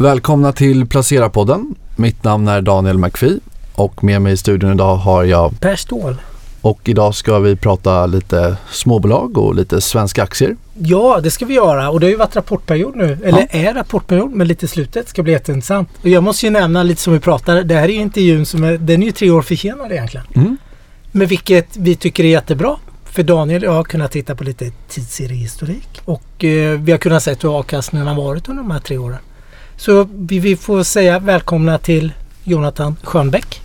Välkomna 0.00 0.52
till 0.52 0.84
Placera-podden. 0.84 1.74
Mitt 1.96 2.24
namn 2.24 2.48
är 2.48 2.62
Daniel 2.62 2.98
McPhee 2.98 3.38
och 3.74 4.04
med 4.04 4.22
mig 4.22 4.32
i 4.32 4.36
studion 4.36 4.72
idag 4.72 4.96
har 4.96 5.24
jag 5.24 5.60
Per 5.60 5.76
Ståhl. 5.76 6.16
och 6.60 6.80
idag 6.88 7.14
ska 7.14 7.38
vi 7.38 7.56
prata 7.56 8.06
lite 8.06 8.56
småbolag 8.70 9.38
och 9.38 9.54
lite 9.54 9.80
svenska 9.80 10.22
aktier. 10.22 10.56
Ja, 10.78 11.20
det 11.22 11.30
ska 11.30 11.46
vi 11.46 11.54
göra 11.54 11.90
och 11.90 12.00
det 12.00 12.06
har 12.06 12.10
ju 12.10 12.16
varit 12.16 12.36
rapportperiod 12.36 12.96
nu. 12.96 13.18
Eller 13.24 13.46
är 13.50 13.74
rapportperiod, 13.74 14.30
men 14.30 14.48
lite 14.48 14.68
slutet. 14.68 15.08
ska 15.08 15.22
bli 15.22 15.32
jätteintressant. 15.32 15.88
Och 16.02 16.08
jag 16.08 16.22
måste 16.22 16.46
ju 16.46 16.52
nämna 16.52 16.82
lite 16.82 17.00
som 17.00 17.12
vi 17.12 17.20
pratade. 17.20 17.62
Det 17.62 17.74
här 17.74 17.88
är 17.88 17.92
ju 17.92 18.00
intervjun 18.00 18.46
som 18.46 18.64
är, 18.64 18.78
den 18.78 19.02
är 19.02 19.06
ju 19.06 19.12
tre 19.12 19.30
år 19.30 19.42
försenad 19.42 19.92
egentligen. 19.92 20.26
Mm. 20.34 20.56
Men 21.12 21.26
vilket 21.26 21.76
vi 21.76 21.96
tycker 21.96 22.24
är 22.24 22.28
jättebra. 22.28 22.76
För 23.04 23.22
Daniel 23.22 23.62
och 23.64 23.68
jag 23.68 23.76
har 23.76 23.84
kunnat 23.84 24.12
titta 24.12 24.34
på 24.34 24.44
lite 24.44 24.70
tidsseriehistorik. 24.88 26.00
Och 26.04 26.44
eh, 26.44 26.80
vi 26.80 26.92
har 26.92 26.98
kunnat 26.98 27.22
se 27.22 27.36
hur 27.40 27.58
avkastningen 27.58 28.06
har 28.06 28.14
varit 28.14 28.48
under 28.48 28.62
de 28.62 28.70
här 28.70 28.80
tre 28.80 28.98
åren. 28.98 29.18
Så 29.76 30.08
vi, 30.18 30.38
vi 30.38 30.56
får 30.56 30.82
säga 30.82 31.18
välkomna 31.18 31.78
till 31.78 32.12
Jonathan 32.44 32.96
Schönbeck 33.02 33.60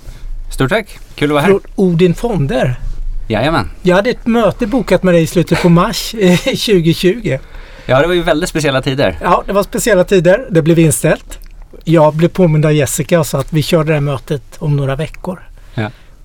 Stort 0.52 0.70
tack! 0.70 1.00
Kul 1.16 1.30
att 1.30 1.34
vara 1.34 1.42
här. 1.42 1.50
från 1.50 1.62
Odin 1.76 2.14
Fonder. 2.14 2.80
Jajamän. 3.28 3.70
Jag 3.82 3.96
hade 3.96 4.10
ett 4.10 4.28
möte 4.28 4.68
bokat 4.68 5.04
med 5.04 5.14
dig 5.14 5.24
i 5.24 5.28
slutet 5.28 5.62
på 5.62 5.70
mars 5.70 6.16
eh, 6.16 6.38
2020. 6.38 7.38
Ja, 7.86 8.02
det 8.02 8.08
var 8.08 8.14
ju 8.14 8.22
väldigt 8.24 8.50
speciella 8.50 8.82
tider. 8.82 9.18
Ja, 9.22 9.44
det 9.48 9.54
var 9.54 9.64
speciella 9.64 10.04
tider. 10.04 10.48
Det 10.50 10.62
blev 10.62 10.80
inställt. 10.80 11.40
Jag 11.84 12.14
blev 12.14 12.28
påmind 12.28 12.66
av 12.66 12.74
Jessica 12.74 13.20
och 13.20 13.28
sa 13.28 13.40
att 13.40 13.54
vi 13.54 13.64
körde 13.64 13.88
det 13.88 13.94
här 13.94 14.02
mötet 14.02 14.44
om 14.60 14.76
några 14.76 14.96
veckor. 14.96 15.40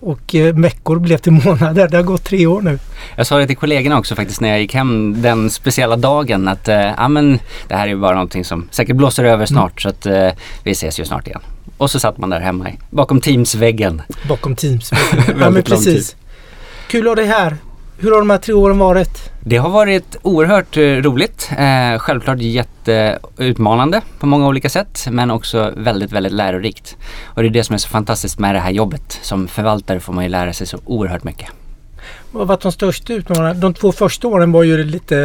Och 0.06 0.34
eh, 0.34 0.54
veckor 0.54 0.98
blev 0.98 1.18
till 1.18 1.32
månader. 1.32 1.88
Det 1.88 1.96
har 1.96 2.04
gått 2.04 2.24
tre 2.24 2.46
år 2.46 2.62
nu. 2.62 2.78
Jag 3.16 3.26
sa 3.26 3.38
det 3.38 3.46
till 3.46 3.56
kollegorna 3.56 3.98
också 3.98 4.14
faktiskt 4.14 4.40
när 4.40 4.48
jag 4.48 4.60
gick 4.60 4.74
hem 4.74 5.22
den 5.22 5.50
speciella 5.50 5.96
dagen 5.96 6.48
att 6.48 6.68
eh, 6.68 6.76
ja, 6.76 7.08
men 7.08 7.38
det 7.68 7.74
här 7.74 7.84
är 7.84 7.88
ju 7.88 7.96
bara 7.96 8.12
någonting 8.12 8.44
som 8.44 8.68
säkert 8.70 8.96
blåser 8.96 9.24
över 9.24 9.46
snart 9.46 9.82
så 9.82 9.88
att 9.88 10.06
eh, 10.06 10.28
vi 10.62 10.70
ses 10.70 11.00
ju 11.00 11.04
snart 11.04 11.26
igen. 11.26 11.40
Och 11.76 11.90
så 11.90 12.00
satt 12.00 12.18
man 12.18 12.30
där 12.30 12.40
hemma 12.40 12.66
bakom 12.90 13.20
Teams-väggen. 13.20 14.02
Bakom 14.28 14.56
Teams. 14.56 14.90
ja, 15.40 15.50
men 15.50 15.62
precis. 15.62 16.16
Kul 16.88 17.06
att 17.06 17.10
ha 17.10 17.14
dig 17.14 17.26
här. 17.26 17.56
Hur 17.98 18.10
har 18.10 18.18
de 18.18 18.30
här 18.30 18.38
tre 18.38 18.54
åren 18.54 18.78
varit? 18.78 19.30
Det 19.48 19.56
har 19.56 19.70
varit 19.70 20.16
oerhört 20.22 20.76
eh, 20.76 20.82
roligt. 20.82 21.50
Eh, 21.58 21.98
självklart 21.98 22.38
jätteutmanande 22.40 24.00
på 24.18 24.26
många 24.26 24.48
olika 24.48 24.68
sätt 24.68 25.06
men 25.10 25.30
också 25.30 25.72
väldigt, 25.76 26.12
väldigt 26.12 26.32
lärorikt. 26.32 26.96
Och 27.24 27.42
det 27.42 27.48
är 27.48 27.50
det 27.50 27.64
som 27.64 27.74
är 27.74 27.78
så 27.78 27.88
fantastiskt 27.88 28.38
med 28.38 28.54
det 28.54 28.58
här 28.58 28.70
jobbet. 28.70 29.18
Som 29.22 29.48
förvaltare 29.48 30.00
får 30.00 30.12
man 30.12 30.24
ju 30.24 30.30
lära 30.30 30.52
sig 30.52 30.66
så 30.66 30.78
oerhört 30.84 31.24
mycket. 31.24 31.48
Vad 32.30 32.40
har 32.40 32.46
varit 32.46 32.60
de 32.60 32.72
största 32.72 33.12
utmaningarna? 33.12 33.54
De 33.54 33.74
två 33.74 33.92
första 33.92 34.28
åren 34.28 34.52
var 34.52 34.62
ju 34.62 34.84
lite... 34.84 35.16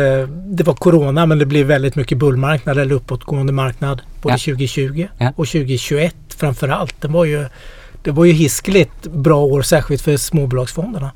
Det 0.46 0.64
var 0.64 0.74
Corona 0.74 1.26
men 1.26 1.40
det 1.40 1.46
blev 1.46 1.66
väldigt 1.68 1.96
mycket 1.96 2.18
bullmarknad 2.18 2.78
eller 2.78 2.96
uppåtgående 2.96 3.54
marknad. 3.54 4.02
Både 4.22 4.34
Ja. 4.34 4.38
2020 4.38 5.08
Ja. 5.18 5.28
och 5.30 5.48
2021 5.48 6.16
framför 6.38 6.70
allt. 6.70 7.02
Det 7.02 7.08
var 7.08 7.26
ju, 7.26 7.46
det 8.04 8.12
var 8.12 8.26
ju 8.26 8.32
hiskeligt 8.32 9.08
bra 9.08 9.38
år 9.44 9.62
särskilt 9.62 10.02
för 10.02 10.18
småbolagsfonderna. 10.18 11.12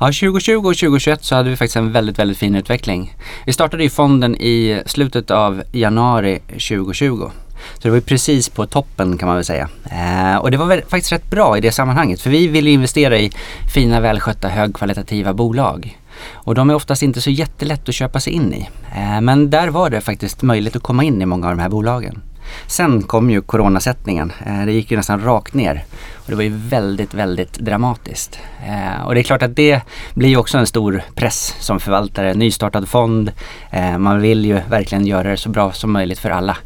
Ja, 0.00 0.06
2020 0.06 0.56
och 0.56 0.62
2021 0.62 1.24
så 1.24 1.34
hade 1.34 1.50
vi 1.50 1.56
faktiskt 1.56 1.76
en 1.76 1.92
väldigt, 1.92 2.18
väldigt 2.18 2.38
fin 2.38 2.54
utveckling. 2.54 3.14
Vi 3.46 3.52
startade 3.52 3.82
ju 3.82 3.90
fonden 3.90 4.36
i 4.36 4.82
slutet 4.86 5.30
av 5.30 5.62
januari 5.72 6.38
2020. 6.48 7.30
Så 7.74 7.80
det 7.82 7.88
var 7.88 7.96
ju 7.96 8.02
precis 8.02 8.48
på 8.48 8.66
toppen 8.66 9.18
kan 9.18 9.26
man 9.26 9.36
väl 9.36 9.44
säga. 9.44 9.68
Eh, 9.90 10.36
och 10.36 10.50
det 10.50 10.56
var 10.56 10.66
väl 10.66 10.82
faktiskt 10.88 11.12
rätt 11.12 11.30
bra 11.30 11.58
i 11.58 11.60
det 11.60 11.72
sammanhanget 11.72 12.20
för 12.20 12.30
vi 12.30 12.48
vill 12.48 12.66
ju 12.66 12.72
investera 12.72 13.18
i 13.18 13.30
fina, 13.74 14.00
välskötta, 14.00 14.48
högkvalitativa 14.48 15.32
bolag. 15.32 15.98
Och 16.32 16.54
de 16.54 16.70
är 16.70 16.74
oftast 16.74 17.02
inte 17.02 17.20
så 17.20 17.30
jättelätt 17.30 17.88
att 17.88 17.94
köpa 17.94 18.20
sig 18.20 18.32
in 18.32 18.54
i. 18.54 18.68
Eh, 18.96 19.20
men 19.20 19.50
där 19.50 19.68
var 19.68 19.90
det 19.90 20.00
faktiskt 20.00 20.42
möjligt 20.42 20.76
att 20.76 20.82
komma 20.82 21.04
in 21.04 21.22
i 21.22 21.26
många 21.26 21.48
av 21.48 21.56
de 21.56 21.62
här 21.62 21.68
bolagen. 21.68 22.22
Sen 22.66 23.02
kom 23.02 23.30
ju 23.30 23.40
coronasättningen. 23.42 24.32
Eh, 24.46 24.64
det 24.66 24.72
gick 24.72 24.90
ju 24.90 24.96
nästan 24.96 25.22
rakt 25.24 25.54
ner. 25.54 25.84
Och 26.14 26.30
det 26.30 26.34
var 26.36 26.42
ju 26.42 26.56
väldigt, 26.56 27.14
väldigt 27.14 27.58
dramatiskt. 27.58 28.38
Eh, 28.66 29.06
och 29.06 29.14
det 29.14 29.20
är 29.20 29.22
klart 29.22 29.42
att 29.42 29.56
det 29.56 29.80
blir 30.14 30.36
också 30.38 30.58
en 30.58 30.66
stor 30.66 31.02
press 31.14 31.54
som 31.60 31.80
förvaltare. 31.80 32.34
Nystartad 32.34 32.88
fond. 32.88 33.32
Eh, 33.70 33.98
man 33.98 34.20
vill 34.20 34.44
ju 34.44 34.60
verkligen 34.70 35.06
göra 35.06 35.30
det 35.30 35.36
så 35.36 35.48
bra 35.48 35.72
som 35.72 35.92
möjligt 35.92 36.18
för 36.18 36.30
alla. 36.30 36.56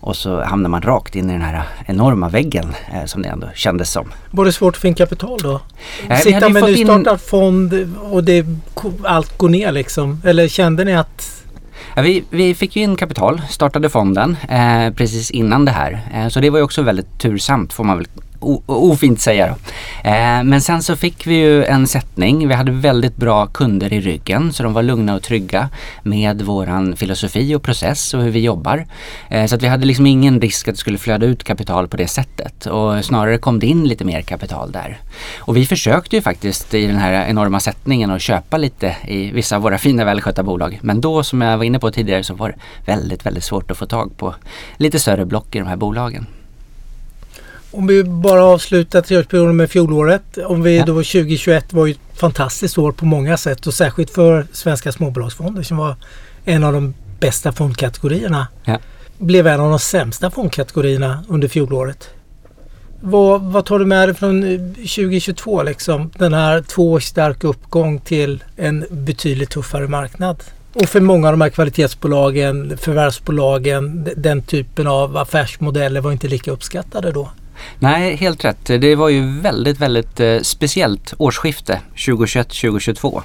Och 0.00 0.16
så 0.16 0.44
hamnar 0.44 0.70
man 0.70 0.82
rakt 0.82 1.16
in 1.16 1.30
i 1.30 1.32
den 1.32 1.42
här 1.42 1.62
enorma 1.86 2.28
väggen 2.28 2.74
eh, 2.94 3.04
som 3.04 3.22
det 3.22 3.28
ändå 3.28 3.48
kändes 3.54 3.90
som. 3.92 4.12
Var 4.30 4.44
det 4.44 4.52
svårt 4.52 4.74
att 4.74 4.80
få 4.80 4.86
in 4.86 4.94
kapital 4.94 5.38
då? 5.42 5.60
hade 6.08 6.20
Sitta 6.20 6.48
med 6.48 6.60
fått 6.62 6.70
in- 6.70 6.86
nystartad 6.86 7.20
fond 7.20 7.96
och 8.10 8.24
det, 8.24 8.46
allt 9.04 9.38
går 9.38 9.48
ner 9.48 9.72
liksom. 9.72 10.22
Eller 10.24 10.48
kände 10.48 10.84
ni 10.84 10.94
att... 10.96 11.35
Ja, 11.98 12.02
vi, 12.02 12.24
vi 12.30 12.54
fick 12.54 12.76
ju 12.76 12.82
in 12.82 12.96
kapital, 12.96 13.42
startade 13.48 13.88
fonden 13.88 14.36
eh, 14.48 14.94
precis 14.94 15.30
innan 15.30 15.64
det 15.64 15.70
här. 15.70 16.00
Eh, 16.14 16.28
så 16.28 16.40
det 16.40 16.50
var 16.50 16.58
ju 16.58 16.64
också 16.64 16.82
väldigt 16.82 17.18
tursamt 17.18 17.72
får 17.72 17.84
man 17.84 17.96
väl 17.96 18.06
ofint 18.66 19.20
säga 19.20 19.46
då. 19.46 19.52
Eh, 20.10 20.44
men 20.44 20.60
sen 20.60 20.82
så 20.82 20.96
fick 20.96 21.26
vi 21.26 21.34
ju 21.34 21.64
en 21.64 21.86
sättning. 21.86 22.48
Vi 22.48 22.54
hade 22.54 22.72
väldigt 22.72 23.16
bra 23.16 23.46
kunder 23.46 23.92
i 23.92 24.00
ryggen 24.00 24.52
så 24.52 24.62
de 24.62 24.72
var 24.72 24.82
lugna 24.82 25.14
och 25.14 25.22
trygga 25.22 25.68
med 26.02 26.42
våran 26.42 26.96
filosofi 26.96 27.54
och 27.54 27.62
process 27.62 28.14
och 28.14 28.22
hur 28.22 28.30
vi 28.30 28.40
jobbar. 28.40 28.86
Eh, 29.28 29.46
så 29.46 29.54
att 29.54 29.62
vi 29.62 29.66
hade 29.66 29.86
liksom 29.86 30.06
ingen 30.06 30.40
risk 30.40 30.68
att 30.68 30.74
det 30.74 30.78
skulle 30.78 30.98
flöda 30.98 31.26
ut 31.26 31.44
kapital 31.44 31.88
på 31.88 31.96
det 31.96 32.08
sättet 32.08 32.66
och 32.66 33.04
snarare 33.04 33.38
kom 33.38 33.58
det 33.58 33.66
in 33.66 33.88
lite 33.88 34.04
mer 34.04 34.22
kapital 34.22 34.72
där. 34.72 35.00
Och 35.38 35.56
vi 35.56 35.66
försökte 35.66 36.16
ju 36.16 36.22
faktiskt 36.22 36.74
i 36.74 36.86
den 36.86 36.96
här 36.96 37.26
enorma 37.28 37.60
sättningen 37.60 38.10
att 38.10 38.22
köpa 38.22 38.56
lite 38.56 38.96
i 39.08 39.30
vissa 39.30 39.56
av 39.56 39.62
våra 39.62 39.78
fina 39.78 40.04
välskötta 40.04 40.42
bolag. 40.42 40.78
Men 40.82 41.00
då 41.00 41.22
som 41.22 41.40
jag 41.40 41.58
var 41.58 41.64
inne 41.64 41.78
på 41.78 41.90
tidigare 41.90 42.24
så 42.24 42.34
var 42.34 42.48
det 42.48 42.92
väldigt, 42.92 43.26
väldigt 43.26 43.44
svårt 43.44 43.70
att 43.70 43.78
få 43.78 43.86
tag 43.86 44.16
på 44.16 44.34
lite 44.76 44.98
större 44.98 45.26
block 45.26 45.54
i 45.54 45.58
de 45.58 45.68
här 45.68 45.76
bolagen. 45.76 46.26
Om 47.76 47.86
vi 47.86 48.04
bara 48.04 48.44
avslutar 48.44 49.00
treårsperioden 49.02 49.56
med 49.56 49.70
fjolåret. 49.70 50.38
Om 50.46 50.62
vi 50.62 50.76
Ja. 50.76 50.84
då 50.84 50.92
2021 50.92 51.72
var 51.72 51.86
ju 51.86 51.92
ett 51.92 52.18
fantastiskt 52.18 52.78
år 52.78 52.92
på 52.92 53.04
många 53.04 53.36
sätt 53.36 53.66
och 53.66 53.74
särskilt 53.74 54.10
för 54.10 54.46
svenska 54.52 54.92
småbolagsfonder 54.92 55.62
som 55.62 55.76
var 55.76 55.96
en 56.44 56.64
av 56.64 56.72
de 56.72 56.94
bästa 57.20 57.52
fondkategorierna. 57.52 58.46
Ja. 58.64 58.78
Blev 59.18 59.46
en 59.46 59.60
av 59.60 59.70
de 59.70 59.78
sämsta 59.78 60.30
fondkategorierna 60.30 61.24
under 61.28 61.48
fjolåret. 61.48 62.08
Vad, 63.00 63.42
vad 63.42 63.64
tar 63.64 63.78
du 63.78 63.84
med 63.84 64.08
dig 64.08 64.14
från 64.14 64.44
eh, 64.44 64.60
2022 64.74 65.62
liksom? 65.62 66.10
Den 66.18 66.34
här 66.34 66.62
två 66.62 67.00
stark 67.00 67.44
uppgång 67.44 68.00
till 68.00 68.44
en 68.56 68.84
betydligt 68.90 69.50
tuffare 69.50 69.88
marknad. 69.88 70.42
Och 70.72 70.88
för 70.88 71.00
många 71.00 71.28
av 71.28 71.32
de 71.32 71.40
här 71.40 71.48
kvalitetsbolagen, 71.50 72.78
förvärvsbolagen, 72.78 74.08
den 74.16 74.42
typen 74.42 74.86
av 74.86 75.16
affärsmodeller 75.16 76.00
var 76.00 76.12
inte 76.12 76.28
lika 76.28 76.50
uppskattade 76.50 77.12
då. 77.12 77.28
Nej, 77.78 78.16
helt 78.16 78.44
rätt. 78.44 78.66
Det 78.66 78.94
var 78.94 79.08
ju 79.08 79.40
väldigt, 79.40 79.80
väldigt 79.80 80.20
eh, 80.20 80.38
speciellt 80.42 81.14
årsskifte 81.18 81.80
2021-2022. 81.94 83.22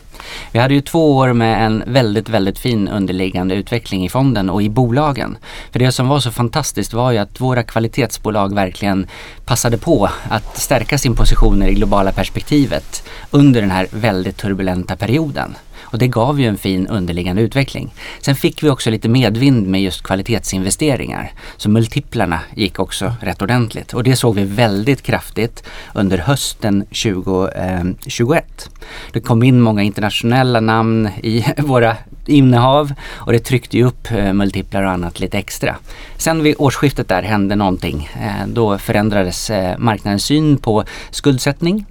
Vi 0.52 0.60
hade 0.60 0.74
ju 0.74 0.82
två 0.82 1.18
år 1.18 1.34
med 1.34 1.66
en 1.66 1.84
väldigt, 1.88 2.30
väldigt 2.30 2.60
fin 2.60 2.88
underliggande 2.88 3.56
utveckling 3.56 4.06
i 4.06 4.10
fonden 4.10 4.50
och 4.50 4.64
i 4.64 4.70
bolagen. 4.70 5.38
För 5.72 5.80
det 5.80 5.92
som 5.92 6.08
var 6.08 6.20
så 6.20 6.32
fantastiskt 6.32 6.94
var 6.94 7.12
ju 7.12 7.18
att 7.18 7.42
våra 7.42 7.64
kvalitetsbolag 7.64 8.56
verkligen 8.56 9.08
passade 9.46 9.78
på 9.78 10.10
att 10.30 10.58
stärka 10.58 10.98
sin 10.98 11.16
position 11.16 11.64
i 11.64 11.66
det 11.66 11.74
globala 11.74 12.12
perspektivet 12.12 13.04
under 13.32 13.62
den 13.62 13.72
här 13.72 13.88
väldigt 13.92 14.38
turbulenta 14.38 14.96
perioden. 14.96 15.56
Och 15.92 15.98
det 15.98 16.08
gav 16.08 16.40
ju 16.40 16.48
en 16.48 16.58
fin 16.58 16.88
underliggande 16.88 17.42
utveckling. 17.42 17.94
Sen 18.20 18.36
fick 18.36 18.64
vi 18.64 18.70
också 18.70 18.90
lite 18.90 19.10
medvind 19.10 19.68
med 19.68 19.82
just 19.82 20.04
kvalitetsinvesteringar. 20.04 21.32
Så 21.58 21.70
multiplarna 21.70 22.40
gick 22.56 22.80
också 22.80 23.14
rätt 23.22 23.42
ordentligt. 23.42 23.94
Och 23.94 24.04
det 24.04 24.16
såg 24.16 24.36
vi 24.36 24.44
väldigt 24.44 25.02
kraftigt 25.02 25.64
under 25.94 26.18
hösten 26.18 26.86
2021. 26.86 27.50
Eh, 27.56 28.71
det 29.12 29.20
kom 29.20 29.44
in 29.44 29.62
många 29.62 29.84
internationella 29.84 30.60
namn 30.60 31.10
i 31.24 31.46
våra 31.58 31.98
innehav 32.26 32.94
och 33.14 33.32
det 33.32 33.40
tryckte 33.40 33.78
ju 33.78 33.84
upp 33.84 34.12
eh, 34.12 34.34
multiplar 34.34 34.84
och 34.84 34.92
annat 34.92 35.20
lite 35.20 35.38
extra. 35.38 35.76
Sen 36.18 36.44
vid 36.44 36.56
årsskiftet 36.58 37.08
där 37.08 37.24
hände 37.24 37.56
någonting. 37.56 38.10
Eh, 38.22 38.48
då 38.48 38.78
förändrades 38.78 39.50
eh, 39.50 39.78
marknadens 39.78 40.26
syn 40.26 40.58
på 40.58 40.84
skuldsättning, 41.12 41.86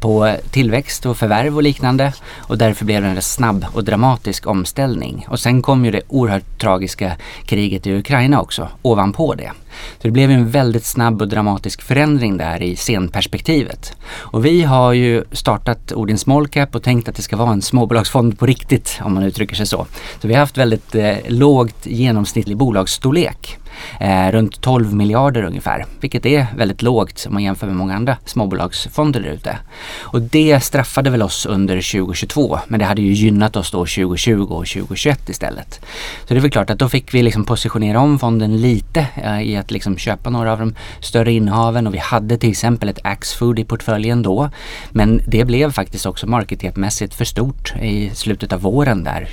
på 0.00 0.36
tillväxt 0.50 1.06
och 1.06 1.16
förvärv 1.16 1.56
och 1.56 1.62
liknande 1.62 2.12
och 2.36 2.58
därför 2.58 2.84
blev 2.84 3.02
det 3.02 3.08
en 3.08 3.22
snabb 3.22 3.66
och 3.72 3.84
dramatisk 3.84 4.46
omställning. 4.46 5.26
Och 5.28 5.40
sen 5.40 5.62
kom 5.62 5.84
ju 5.84 5.90
det 5.90 6.02
oerhört 6.08 6.58
tragiska 6.60 7.12
kriget 7.44 7.86
i 7.86 7.98
Ukraina 7.98 8.40
också 8.40 8.68
ovanpå 8.82 9.34
det. 9.34 9.50
Så 9.98 10.02
det 10.02 10.10
blev 10.10 10.30
en 10.30 10.50
väldigt 10.50 10.84
snabb 10.84 11.22
och 11.22 11.28
dramatisk 11.28 11.82
förändring 11.82 12.36
där 12.36 12.62
i 12.62 12.76
scenperspektivet. 12.76 13.96
Och 14.08 14.44
vi 14.44 14.62
har 14.62 14.92
ju 14.92 15.24
startat 15.32 15.92
Odin 15.92 16.18
Small 16.18 16.48
Cap 16.48 16.74
och 16.74 16.82
tänkt 16.82 17.08
att 17.08 17.16
det 17.16 17.22
ska 17.22 17.36
vara 17.36 17.52
en 17.52 17.62
småbolagsfond 17.62 18.38
på 18.38 18.46
riktigt 18.46 19.00
om 19.02 19.14
man 19.14 19.22
uttrycker 19.22 19.56
sig 19.56 19.66
så. 19.66 19.86
Så 20.20 20.28
vi 20.28 20.34
har 20.34 20.40
haft 20.40 20.58
väldigt 20.58 20.94
eh, 20.94 21.16
lågt 21.28 21.86
genomsnittlig 21.86 22.56
bolagsstorlek. 22.56 23.58
Eh, 24.00 24.32
runt 24.32 24.60
12 24.60 24.94
miljarder 24.94 25.42
ungefär, 25.42 25.86
vilket 26.00 26.26
är 26.26 26.46
väldigt 26.56 26.82
lågt 26.82 27.24
om 27.26 27.34
man 27.34 27.42
jämför 27.42 27.66
med 27.66 27.76
många 27.76 27.96
andra 27.96 28.16
småbolagsfonder 28.24 29.20
där 29.20 29.30
ute. 29.30 29.58
Och 30.00 30.20
det 30.20 30.60
straffade 30.60 31.10
väl 31.10 31.22
oss 31.22 31.46
under 31.46 31.76
2022, 31.76 32.58
men 32.68 32.80
det 32.80 32.86
hade 32.86 33.02
ju 33.02 33.12
gynnat 33.12 33.56
oss 33.56 33.70
då 33.70 33.78
2020 33.78 34.42
och 34.42 34.66
2021 34.66 35.28
istället. 35.28 35.80
Så 36.20 36.34
det 36.34 36.36
är 36.36 36.40
väl 36.40 36.50
klart 36.50 36.70
att 36.70 36.78
då 36.78 36.88
fick 36.88 37.14
vi 37.14 37.22
liksom 37.22 37.44
positionera 37.44 38.00
om 38.00 38.18
fonden 38.18 38.60
lite 38.60 39.06
eh, 39.14 39.42
i 39.42 39.56
att 39.56 39.70
liksom 39.70 39.96
köpa 39.96 40.30
några 40.30 40.52
av 40.52 40.58
de 40.58 40.74
större 41.00 41.32
innehaven 41.32 41.86
och 41.86 41.94
vi 41.94 41.98
hade 41.98 42.38
till 42.38 42.50
exempel 42.50 42.88
ett 42.88 42.98
Axfood 43.04 43.58
i 43.58 43.64
portföljen 43.64 44.22
då. 44.22 44.50
Men 44.90 45.20
det 45.26 45.44
blev 45.44 45.72
faktiskt 45.72 46.06
också 46.06 46.26
market 46.26 46.60
för 47.14 47.24
stort 47.24 47.74
i 47.82 48.10
slutet 48.14 48.52
av 48.52 48.60
våren 48.60 49.04
där 49.04 49.28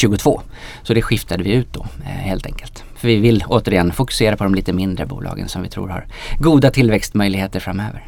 2022. 0.00 0.40
Så 0.82 0.94
det 0.94 1.02
skiftade 1.02 1.42
vi 1.42 1.52
ut 1.52 1.72
då 1.72 1.86
eh, 2.02 2.08
helt 2.08 2.46
enkelt. 2.46 2.84
För 2.96 3.08
vi 3.08 3.16
vill 3.16 3.44
återigen 3.48 3.92
fokusera 3.92 4.36
på 4.36 4.44
de 4.44 4.54
lite 4.54 4.72
mindre 4.72 5.06
bolagen 5.06 5.48
som 5.48 5.62
vi 5.62 5.68
tror 5.68 5.88
har 5.88 6.06
goda 6.38 6.70
tillväxtmöjligheter 6.70 7.60
framöver. 7.60 8.06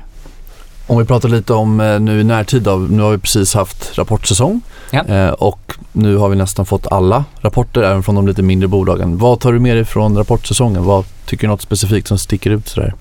Om 0.86 0.98
vi 0.98 1.04
pratar 1.04 1.28
lite 1.28 1.52
om 1.52 1.80
eh, 1.80 2.00
nu 2.00 2.20
i 2.20 2.24
närtid 2.24 2.62
då, 2.62 2.76
nu 2.76 3.02
har 3.02 3.10
vi 3.10 3.18
precis 3.18 3.54
haft 3.54 3.98
rapportsäsong 3.98 4.60
ja. 4.90 5.04
Eh, 5.04 5.30
och 5.30 5.74
nu 5.92 6.16
har 6.16 6.28
vi 6.28 6.36
nästan 6.36 6.66
fått 6.66 6.86
alla 6.86 7.24
rapporter 7.40 7.82
även 7.82 8.02
från 8.02 8.14
de 8.14 8.26
lite 8.26 8.42
mindre 8.42 8.68
bolagen. 8.68 9.18
Vad 9.18 9.40
tar 9.40 9.52
du 9.52 9.58
med 9.58 9.76
dig 9.76 9.84
från 9.84 10.16
rapportsäsongen? 10.16 10.84
Vad 10.84 11.04
tycker 11.26 11.46
du 11.46 11.50
något 11.50 11.62
specifikt 11.62 12.08
som 12.08 12.18
sticker 12.18 12.50
ut 12.50 12.68
sådär? 12.68 12.94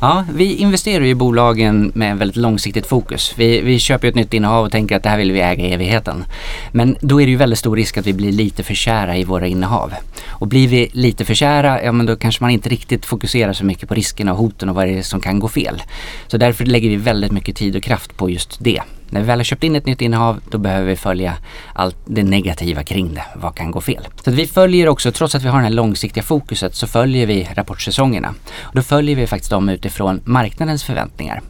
Ja, 0.00 0.24
vi 0.34 0.54
investerar 0.54 1.04
ju 1.04 1.10
i 1.10 1.14
bolagen 1.14 1.92
med 1.94 2.18
väldigt 2.18 2.36
långsiktigt 2.36 2.86
fokus. 2.86 3.34
Vi, 3.36 3.60
vi 3.60 3.78
köper 3.78 4.08
ett 4.08 4.14
nytt 4.14 4.34
innehav 4.34 4.64
och 4.64 4.72
tänker 4.72 4.96
att 4.96 5.02
det 5.02 5.08
här 5.08 5.18
vill 5.18 5.32
vi 5.32 5.40
äga 5.40 5.66
i 5.66 5.72
evigheten. 5.72 6.24
Men 6.72 6.96
då 7.00 7.20
är 7.20 7.26
det 7.26 7.30
ju 7.30 7.36
väldigt 7.36 7.58
stor 7.58 7.76
risk 7.76 7.96
att 7.96 8.06
vi 8.06 8.12
blir 8.12 8.32
lite 8.32 8.62
för 8.62 8.74
kära 8.74 9.16
i 9.16 9.24
våra 9.24 9.46
innehav. 9.46 9.94
Och 10.28 10.46
blir 10.46 10.68
vi 10.68 10.88
lite 10.92 11.24
för 11.24 11.34
kära, 11.34 11.82
ja 11.82 11.92
men 11.92 12.06
då 12.06 12.16
kanske 12.16 12.44
man 12.44 12.50
inte 12.50 12.68
riktigt 12.68 13.06
fokuserar 13.06 13.52
så 13.52 13.64
mycket 13.64 13.88
på 13.88 13.94
riskerna 13.94 14.32
och 14.32 14.38
hoten 14.38 14.68
och 14.68 14.74
vad 14.74 14.86
det 14.86 14.98
är 14.98 15.02
som 15.02 15.20
kan 15.20 15.38
gå 15.38 15.48
fel. 15.48 15.82
Så 16.26 16.36
därför 16.36 16.64
lägger 16.64 16.88
vi 16.88 16.96
väldigt 16.96 17.32
mycket 17.32 17.56
tid 17.56 17.76
och 17.76 17.82
kraft 17.82 18.16
på 18.16 18.30
just 18.30 18.56
det. 18.60 18.82
När 19.10 19.20
vi 19.20 19.26
väl 19.26 19.38
har 19.38 19.44
köpt 19.44 19.64
in 19.64 19.76
ett 19.76 19.86
nytt 19.86 20.00
innehav 20.00 20.40
då 20.50 20.58
behöver 20.58 20.86
vi 20.86 20.96
följa 20.96 21.36
allt 21.72 21.96
det 22.06 22.22
negativa 22.22 22.82
kring 22.82 23.14
det. 23.14 23.24
Vad 23.36 23.54
kan 23.54 23.70
gå 23.70 23.80
fel? 23.80 24.08
Så 24.24 24.30
vi 24.30 24.46
följer 24.46 24.88
också, 24.88 25.12
trots 25.12 25.34
att 25.34 25.42
vi 25.42 25.48
har 25.48 25.58
det 25.58 25.64
här 25.64 25.72
långsiktiga 25.72 26.22
fokuset, 26.22 26.74
så 26.74 26.86
följer 26.86 27.26
vi 27.26 27.48
rapportsäsongerna. 27.54 28.34
Och 28.60 28.74
då 28.74 28.82
följer 28.82 29.16
vi 29.16 29.26
faktiskt 29.26 29.50
dem 29.50 29.68
utifrån 29.68 30.20
marknadens 30.24 30.84
förväntningar. 30.84 31.42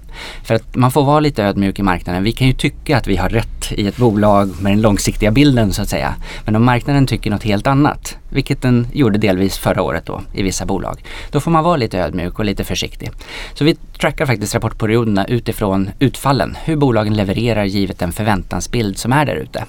För 0.43 0.55
att 0.55 0.77
man 0.77 0.91
får 0.91 1.05
vara 1.05 1.21
lite 1.21 1.45
ödmjuk 1.45 1.79
i 1.79 1.83
marknaden. 1.83 2.23
Vi 2.23 2.33
kan 2.33 2.47
ju 2.47 2.53
tycka 2.53 2.97
att 2.97 3.07
vi 3.07 3.17
har 3.17 3.29
rätt 3.29 3.73
i 3.73 3.87
ett 3.87 3.97
bolag 3.97 4.63
med 4.63 4.73
den 4.73 4.81
långsiktiga 4.81 5.31
bilden 5.31 5.73
så 5.73 5.83
att 5.83 5.89
säga. 5.89 6.15
Men 6.45 6.57
om 6.57 6.65
marknaden 6.65 7.07
tycker 7.07 7.31
något 7.31 7.43
helt 7.43 7.67
annat, 7.67 8.17
vilket 8.31 8.63
den 8.63 8.87
gjorde 8.93 9.19
delvis 9.19 9.59
förra 9.59 9.83
året 9.83 10.07
då 10.07 10.21
i 10.35 10.43
vissa 10.43 10.67
bolag, 10.67 11.05
då 11.31 11.41
får 11.41 11.51
man 11.51 11.65
vara 11.65 11.77
lite 11.77 11.99
ödmjuk 11.99 12.39
och 12.39 12.45
lite 12.45 12.65
försiktig. 12.65 13.11
Så 13.55 13.65
vi 13.65 13.77
trackar 13.99 14.27
faktiskt 14.27 14.55
rapportperioderna 14.55 15.25
utifrån 15.25 15.91
utfallen, 15.99 16.57
hur 16.65 16.77
bolagen 16.77 17.15
levererar 17.15 17.65
givet 17.65 17.99
den 17.99 18.13
förväntansbild 18.13 18.99
som 18.99 19.13
är 19.13 19.27
där 19.27 19.37
ute 19.37 19.65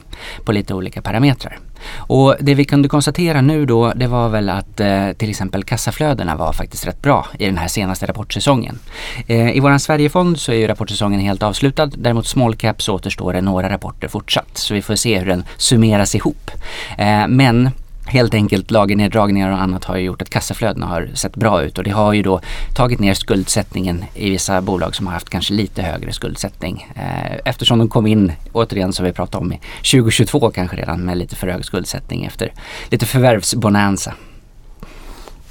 på 0.45 0.51
lite 0.51 0.73
olika 0.73 1.01
parametrar. 1.01 1.59
Och 1.95 2.35
det 2.39 2.53
vi 2.55 2.65
kunde 2.65 2.89
konstatera 2.89 3.41
nu 3.41 3.65
då 3.65 3.93
det 3.95 4.07
var 4.07 4.29
väl 4.29 4.49
att 4.49 4.79
eh, 4.79 5.11
till 5.11 5.29
exempel 5.29 5.63
kassaflödena 5.63 6.35
var 6.35 6.53
faktiskt 6.53 6.87
rätt 6.87 7.01
bra 7.01 7.27
i 7.39 7.45
den 7.45 7.57
här 7.57 7.67
senaste 7.67 8.05
rapportsäsongen. 8.05 8.79
Eh, 9.27 9.57
I 9.57 9.59
våran 9.59 9.79
Sverigefond 9.79 10.39
så 10.39 10.51
är 10.51 10.55
ju 10.55 10.67
rapportsäsongen 10.67 11.19
helt 11.19 11.43
avslutad. 11.43 11.85
Däremot 11.85 12.27
small 12.27 12.55
cap 12.55 12.81
så 12.81 12.95
återstår 12.95 13.33
det 13.33 13.41
några 13.41 13.69
rapporter 13.69 14.07
fortsatt. 14.07 14.57
Så 14.57 14.73
vi 14.73 14.81
får 14.81 14.95
se 14.95 15.19
hur 15.19 15.25
den 15.25 15.43
summeras 15.57 16.15
ihop. 16.15 16.51
Eh, 16.97 17.27
men 17.27 17.71
helt 18.07 18.33
enkelt 18.33 18.71
lagerneddragningar 18.71 19.51
och 19.51 19.61
annat 19.61 19.83
har 19.83 19.97
ju 19.97 20.03
gjort 20.03 20.21
att 20.21 20.29
kassaflödena 20.29 20.85
har 20.85 21.09
sett 21.13 21.35
bra 21.35 21.63
ut 21.63 21.77
och 21.77 21.83
det 21.83 21.91
har 21.91 22.13
ju 22.13 22.23
då 22.23 22.41
tagit 22.75 22.99
ner 22.99 23.13
skuldsättningen 23.13 24.05
i 24.15 24.29
vissa 24.29 24.61
bolag 24.61 24.95
som 24.95 25.07
har 25.07 25.13
haft 25.13 25.29
kanske 25.29 25.53
lite 25.53 25.81
högre 25.81 26.13
skuldsättning. 26.13 26.87
Eh, 26.95 27.37
eftersom 27.45 27.79
de 27.79 27.89
kom 27.89 28.07
in, 28.07 28.31
återigen 28.53 28.93
som 28.93 29.05
vi 29.05 29.13
pratade 29.13 29.45
om, 29.45 29.53
2022 29.91 30.51
kanske 30.51 30.77
redan 30.77 31.01
med 31.01 31.17
lite 31.17 31.35
för 31.35 31.47
hög 31.47 31.65
skuldsättning 31.65 32.25
efter 32.25 32.53
lite 32.89 33.05
förvärvsbonanza. 33.05 34.13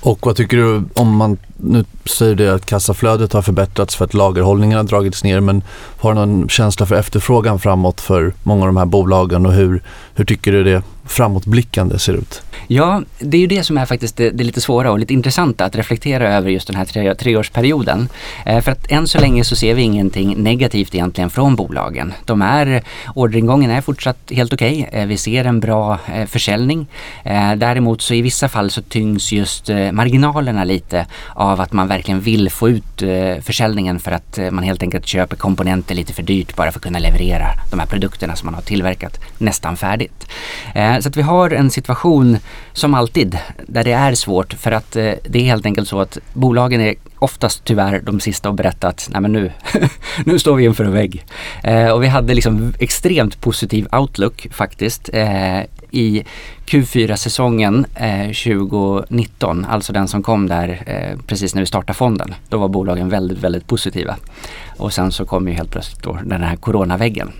Och 0.00 0.26
vad 0.26 0.36
tycker 0.36 0.56
du 0.56 0.82
om 0.94 1.16
man 1.16 1.38
nu 1.56 1.84
säger 2.04 2.34
det 2.34 2.54
att 2.54 2.66
kassaflödet 2.66 3.32
har 3.32 3.42
förbättrats 3.42 3.96
för 3.96 4.04
att 4.04 4.14
lagerhållningen 4.14 4.76
har 4.76 4.84
dragits 4.84 5.24
ner 5.24 5.40
men 5.40 5.62
har 5.98 6.14
du 6.14 6.20
någon 6.20 6.48
känsla 6.48 6.86
för 6.86 6.94
efterfrågan 6.96 7.58
framåt 7.58 8.00
för 8.00 8.34
många 8.42 8.62
av 8.62 8.66
de 8.66 8.76
här 8.76 8.86
bolagen 8.86 9.46
och 9.46 9.52
hur, 9.52 9.82
hur 10.14 10.24
tycker 10.24 10.52
du 10.52 10.64
det 10.64 10.82
framåtblickande 11.06 11.98
ser 11.98 12.12
ut? 12.12 12.42
Ja, 12.68 13.02
det 13.18 13.36
är 13.36 13.40
ju 13.40 13.46
det 13.46 13.64
som 13.64 13.78
är 13.78 13.86
faktiskt 13.86 14.16
det, 14.16 14.30
det 14.30 14.44
lite 14.44 14.60
svåra 14.60 14.90
och 14.90 14.98
lite 14.98 15.14
intressanta 15.14 15.64
att 15.64 15.76
reflektera 15.76 16.34
över 16.34 16.50
just 16.50 16.66
den 16.66 16.76
här 16.76 16.84
tre, 16.84 17.14
treårsperioden. 17.14 18.08
Eh, 18.46 18.60
för 18.60 18.72
att 18.72 18.90
än 18.90 19.08
så 19.08 19.20
länge 19.20 19.44
så 19.44 19.56
ser 19.56 19.74
vi 19.74 19.82
ingenting 19.82 20.42
negativt 20.42 20.94
egentligen 20.94 21.30
från 21.30 21.56
bolagen. 21.56 22.12
De 22.24 22.42
är, 22.42 22.82
orderingången 23.14 23.70
är 23.70 23.80
fortsatt 23.80 24.18
helt 24.30 24.52
okej. 24.52 24.86
Okay. 24.88 25.00
Eh, 25.00 25.06
vi 25.06 25.16
ser 25.16 25.44
en 25.44 25.60
bra 25.60 25.98
eh, 26.14 26.26
försäljning. 26.26 26.86
Eh, 27.24 27.54
däremot 27.54 28.02
så 28.02 28.14
i 28.14 28.22
vissa 28.22 28.48
fall 28.48 28.70
så 28.70 28.82
tyngs 28.82 29.32
just 29.32 29.68
eh, 29.68 29.92
marginalerna 29.92 30.64
lite 30.64 31.06
av 31.34 31.60
att 31.60 31.72
man 31.72 31.88
verkligen 31.88 32.20
vill 32.20 32.50
få 32.50 32.68
ut 32.68 33.02
eh, 33.02 33.42
försäljningen 33.42 34.00
för 34.00 34.12
att 34.12 34.38
eh, 34.38 34.50
man 34.50 34.64
helt 34.64 34.82
enkelt 34.82 35.06
köper 35.06 35.36
komponenter 35.36 35.94
lite 35.94 36.12
för 36.12 36.22
dyrt 36.22 36.56
bara 36.56 36.72
för 36.72 36.78
att 36.78 36.84
kunna 36.84 36.98
leverera 36.98 37.48
de 37.70 37.78
här 37.78 37.86
produkterna 37.86 38.36
som 38.36 38.46
man 38.46 38.54
har 38.54 38.62
tillverkat 38.62 39.20
nästan 39.38 39.76
färdigt. 39.76 40.26
Eh, 40.74 40.95
så 41.00 41.08
att 41.08 41.16
vi 41.16 41.22
har 41.22 41.50
en 41.50 41.70
situation 41.70 42.38
som 42.72 42.94
alltid 42.94 43.38
där 43.66 43.84
det 43.84 43.92
är 43.92 44.14
svårt 44.14 44.52
för 44.52 44.72
att 44.72 44.96
eh, 44.96 45.12
det 45.28 45.38
är 45.38 45.44
helt 45.44 45.66
enkelt 45.66 45.88
så 45.88 46.00
att 46.00 46.18
bolagen 46.32 46.80
är 46.80 46.94
oftast 47.18 47.64
tyvärr 47.64 48.00
de 48.00 48.20
sista 48.20 48.48
att 48.48 48.54
berätta 48.54 48.88
att 48.88 49.08
nej 49.12 49.20
men 49.20 49.32
nu, 49.32 49.52
nu 50.24 50.38
står 50.38 50.56
vi 50.56 50.64
inför 50.64 50.84
en 50.84 50.92
vägg. 50.92 51.24
Eh, 51.62 51.88
och 51.88 52.02
vi 52.02 52.06
hade 52.06 52.34
liksom 52.34 52.74
extremt 52.78 53.40
positiv 53.40 53.88
outlook 53.92 54.48
faktiskt 54.50 55.10
eh, 55.12 55.60
i 55.90 56.24
Q4-säsongen 56.66 57.86
2019, 58.26 59.64
alltså 59.64 59.92
den 59.92 60.08
som 60.08 60.22
kom 60.22 60.48
där 60.48 60.82
precis 61.26 61.54
när 61.54 61.62
vi 61.62 61.66
startade 61.66 61.94
fonden. 61.94 62.34
Då 62.48 62.58
var 62.58 62.68
bolagen 62.68 63.08
väldigt, 63.08 63.38
väldigt 63.38 63.66
positiva. 63.66 64.16
Och 64.76 64.92
sen 64.92 65.12
så 65.12 65.24
kom 65.24 65.48
ju 65.48 65.54
helt 65.54 65.70
plötsligt 65.70 66.02
då 66.02 66.18
den 66.24 66.42
här 66.42 66.56
coronaväggen. 66.56 67.32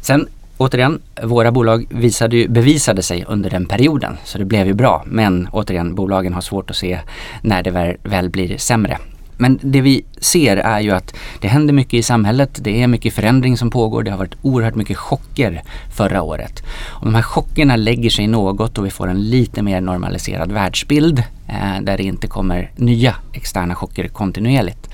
Sen 0.00 0.28
återigen, 0.62 1.00
våra 1.22 1.52
bolag 1.52 1.86
visade 1.90 2.48
bevisade 2.48 3.02
sig 3.02 3.24
under 3.28 3.50
den 3.50 3.66
perioden 3.66 4.16
så 4.24 4.38
det 4.38 4.44
blev 4.44 4.66
ju 4.66 4.74
bra. 4.74 5.02
Men 5.06 5.48
återigen, 5.52 5.94
bolagen 5.94 6.34
har 6.34 6.40
svårt 6.40 6.70
att 6.70 6.76
se 6.76 6.98
när 7.42 7.62
det 7.62 7.70
väl, 7.70 7.96
väl 8.02 8.30
blir 8.30 8.58
sämre. 8.58 8.98
Men 9.36 9.58
det 9.62 9.80
vi 9.80 10.04
ser 10.18 10.56
är 10.56 10.80
ju 10.80 10.90
att 10.90 11.14
det 11.40 11.48
händer 11.48 11.74
mycket 11.74 11.94
i 11.94 12.02
samhället. 12.02 12.58
Det 12.62 12.82
är 12.82 12.86
mycket 12.86 13.14
förändring 13.14 13.56
som 13.56 13.70
pågår. 13.70 14.02
Det 14.02 14.10
har 14.10 14.18
varit 14.18 14.36
oerhört 14.42 14.74
mycket 14.74 14.96
chocker 14.96 15.62
förra 15.96 16.22
året. 16.22 16.62
Och 16.88 17.06
de 17.06 17.14
här 17.14 17.22
chockerna 17.22 17.76
lägger 17.76 18.10
sig 18.10 18.26
något 18.26 18.78
och 18.78 18.86
vi 18.86 18.90
får 18.90 19.08
en 19.08 19.30
lite 19.30 19.62
mer 19.62 19.80
normaliserad 19.80 20.52
världsbild 20.52 21.18
eh, 21.48 21.80
där 21.82 21.96
det 21.96 22.02
inte 22.02 22.26
kommer 22.26 22.70
nya 22.76 23.14
externa 23.32 23.74
chocker 23.74 24.08
kontinuerligt. 24.08 24.90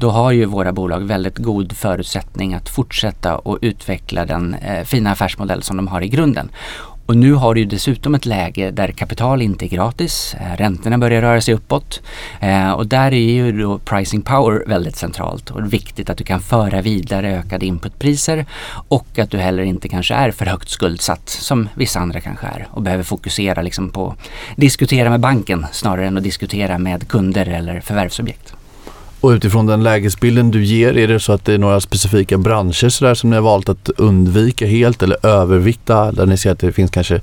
Då 0.00 0.10
har 0.10 0.32
ju 0.32 0.44
våra 0.44 0.72
bolag 0.72 1.00
väldigt 1.00 1.38
god 1.38 1.76
förutsättning 1.76 2.54
att 2.54 2.68
fortsätta 2.68 3.38
och 3.38 3.58
utveckla 3.62 4.24
den 4.24 4.54
eh, 4.54 4.84
fina 4.84 5.10
affärsmodell 5.10 5.62
som 5.62 5.76
de 5.76 5.88
har 5.88 6.02
i 6.02 6.08
grunden. 6.08 6.50
Och 7.06 7.16
nu 7.16 7.32
har 7.32 7.54
du 7.54 7.64
dessutom 7.64 8.14
ett 8.14 8.26
läge 8.26 8.70
där 8.70 8.88
kapital 8.88 9.42
inte 9.42 9.66
är 9.66 9.68
gratis. 9.68 10.36
Eh, 10.40 10.56
räntorna 10.56 10.98
börjar 10.98 11.22
röra 11.22 11.40
sig 11.40 11.54
uppåt. 11.54 12.02
Eh, 12.40 12.70
och 12.70 12.86
där 12.86 13.12
är 13.12 13.32
ju 13.32 13.62
då 13.62 13.78
pricing 13.78 14.22
power 14.22 14.64
väldigt 14.66 14.96
centralt 14.96 15.50
och 15.50 15.72
viktigt 15.72 16.10
att 16.10 16.18
du 16.18 16.24
kan 16.24 16.40
föra 16.40 16.82
vidare 16.82 17.38
ökade 17.38 17.66
inputpriser 17.66 18.46
och 18.88 19.18
att 19.18 19.30
du 19.30 19.38
heller 19.38 19.62
inte 19.62 19.88
kanske 19.88 20.14
är 20.14 20.30
för 20.30 20.46
högt 20.46 20.68
skuldsatt 20.68 21.28
som 21.28 21.68
vissa 21.74 22.00
andra 22.00 22.20
kanske 22.20 22.46
är 22.46 22.68
och 22.70 22.82
behöver 22.82 23.04
fokusera 23.04 23.62
liksom 23.62 23.90
på 23.90 24.14
diskutera 24.56 25.10
med 25.10 25.20
banken 25.20 25.66
snarare 25.72 26.06
än 26.06 26.16
att 26.16 26.24
diskutera 26.24 26.78
med 26.78 27.08
kunder 27.08 27.46
eller 27.46 27.80
förvärvsobjekt. 27.80 28.54
Och 29.20 29.30
utifrån 29.30 29.66
den 29.66 29.82
lägesbilden 29.82 30.50
du 30.50 30.64
ger, 30.64 30.96
är 30.96 31.08
det 31.08 31.20
så 31.20 31.32
att 31.32 31.44
det 31.44 31.54
är 31.54 31.58
några 31.58 31.80
specifika 31.80 32.38
branscher 32.38 32.88
så 32.88 33.04
där 33.04 33.14
som 33.14 33.30
ni 33.30 33.36
har 33.36 33.42
valt 33.42 33.68
att 33.68 33.88
undvika 33.96 34.66
helt 34.66 35.02
eller 35.02 35.26
övervikta 35.26 36.12
där 36.12 36.26
ni 36.26 36.36
ser 36.36 36.50
att 36.50 36.58
det 36.58 36.72
finns 36.72 36.90
kanske 36.90 37.20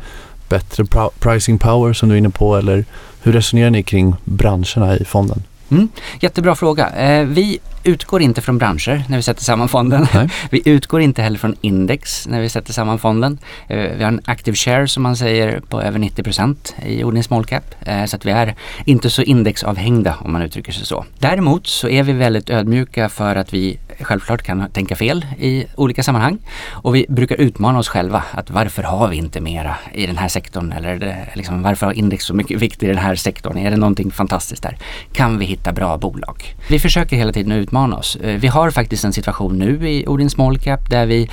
bättre 0.50 0.86
pricing 1.20 1.60
power 1.60 1.94
som 1.94 2.10
du 2.10 2.16
är 2.16 2.20
inne 2.20 2.30
på 2.30 2.56
eller 2.56 2.86
hur 3.22 3.32
resonerar 3.32 3.70
ni 3.70 3.84
kring 3.84 4.16
branscherna 4.24 4.98
i 4.98 5.06
fonden? 5.06 5.44
Mm, 5.72 5.90
jättebra 6.20 6.56
fråga. 6.56 6.90
Eh, 6.90 7.26
vi 7.26 7.60
utgår 7.84 8.22
inte 8.22 8.42
från 8.42 8.58
branscher 8.58 9.04
när 9.10 9.18
vi 9.18 9.24
sätter 9.24 9.44
samman 9.44 9.70
fonden. 9.70 10.08
Nej. 10.14 10.30
Vi 10.52 10.62
utgår 10.66 11.02
inte 11.02 11.22
heller 11.22 11.38
från 11.38 11.56
index 11.62 12.28
när 12.28 12.42
vi 12.42 12.50
sätter 12.50 12.74
samman 12.74 13.00
fonden. 13.00 13.38
Eh, 13.68 13.78
vi 13.78 14.04
har 14.04 14.12
en 14.12 14.22
active 14.26 14.56
share 14.56 14.88
som 14.88 15.04
man 15.04 15.16
säger 15.16 15.60
på 15.60 15.82
över 15.82 16.00
90% 16.00 16.56
i 16.86 17.04
Odin 17.04 17.24
Small 17.24 17.46
Cap. 17.46 17.64
Eh, 17.82 18.06
så 18.06 18.16
att 18.16 18.26
vi 18.26 18.32
är 18.32 18.56
inte 18.86 19.10
så 19.10 19.22
indexavhängda 19.22 20.16
om 20.20 20.32
man 20.32 20.42
uttrycker 20.42 20.72
sig 20.72 20.86
så. 20.86 21.06
Däremot 21.20 21.68
så 21.68 21.90
är 21.90 22.04
vi 22.04 22.14
väldigt 22.14 22.50
ödmjuka 22.50 23.10
för 23.10 23.36
att 23.36 23.54
vi 23.54 23.80
självklart 24.00 24.42
kan 24.42 24.70
tänka 24.72 24.96
fel 24.96 25.26
i 25.40 25.66
olika 25.76 26.04
sammanhang. 26.04 26.38
Och 26.72 26.96
vi 26.96 27.06
brukar 27.10 27.36
utmana 27.36 27.80
oss 27.80 27.88
själva 27.88 28.24
att 28.32 28.50
varför 28.50 28.84
har 28.84 29.08
vi 29.08 29.16
inte 29.18 29.42
mera 29.42 29.76
i 29.94 30.06
den 30.06 30.18
här 30.18 30.28
sektorn? 30.28 30.72
Eller 30.72 30.96
det, 30.96 31.28
liksom, 31.34 31.62
varför 31.62 31.86
har 31.86 31.94
index 31.94 32.26
så 32.26 32.34
mycket 32.34 32.62
vikt 32.62 32.84
i 32.84 32.88
den 32.88 32.98
här 32.98 33.16
sektorn? 33.16 33.58
Är 33.58 33.72
det 33.72 33.78
någonting 33.78 34.12
fantastiskt 34.12 34.64
där? 34.64 34.78
Kan 35.14 35.40
vi 35.40 35.46
hitta 35.46 35.72
bra 35.72 35.98
bolag? 35.98 36.56
Vi 36.70 36.80
försöker 36.80 37.16
hela 37.16 37.34
tiden 37.34 37.52
utmana 37.52 37.98
oss. 37.98 38.16
Eh, 38.16 38.40
vi 38.40 38.48
har 38.48 38.72
faktiskt 38.72 39.04
en 39.04 39.14
situation 39.14 39.58
nu 39.58 39.90
i 39.90 40.08
Odin 40.08 40.30
Small 40.30 40.58
Cap 40.60 40.90
där 40.90 41.06
vi 41.06 41.30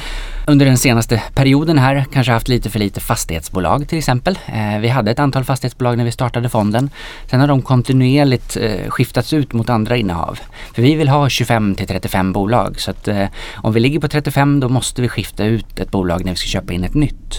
under 0.46 0.66
den 0.66 0.78
senaste 0.78 1.22
perioden 1.34 1.78
här 1.78 2.04
kanske 2.12 2.32
haft 2.32 2.48
lite 2.48 2.70
för 2.70 2.78
lite 2.78 3.00
fastighetsbolag 3.00 3.88
till 3.88 3.98
exempel. 3.98 4.38
Eh, 4.46 4.78
vi 4.80 4.88
hade 4.88 5.10
ett 5.10 5.18
antal 5.18 5.44
fastighetsbolag 5.44 5.98
när 5.98 6.04
vi 6.04 6.12
startade 6.12 6.48
fonden. 6.48 6.90
Sen 7.26 7.40
har 7.40 7.48
de 7.48 7.62
kontinuerligt 7.62 8.56
eh, 8.56 8.90
skiftats 8.90 9.32
ut 9.32 9.52
mot 9.52 9.70
andra 9.70 9.96
innehav. 9.96 10.38
För 10.74 10.82
vi 10.82 10.94
vill 10.94 11.08
ha 11.08 11.28
25 11.28 11.74
till 11.74 11.86
35 11.86 12.32
bolag 12.32 12.51
så 12.76 12.90
att 12.90 13.08
eh, 13.08 13.26
om 13.54 13.72
vi 13.72 13.80
ligger 13.80 14.00
på 14.00 14.08
35 14.08 14.60
då 14.60 14.68
måste 14.68 15.02
vi 15.02 15.08
skifta 15.08 15.44
ut 15.44 15.80
ett 15.80 15.90
bolag 15.90 16.24
när 16.24 16.32
vi 16.32 16.36
ska 16.36 16.48
köpa 16.48 16.72
in 16.72 16.84
ett 16.84 16.94
nytt. 16.94 17.38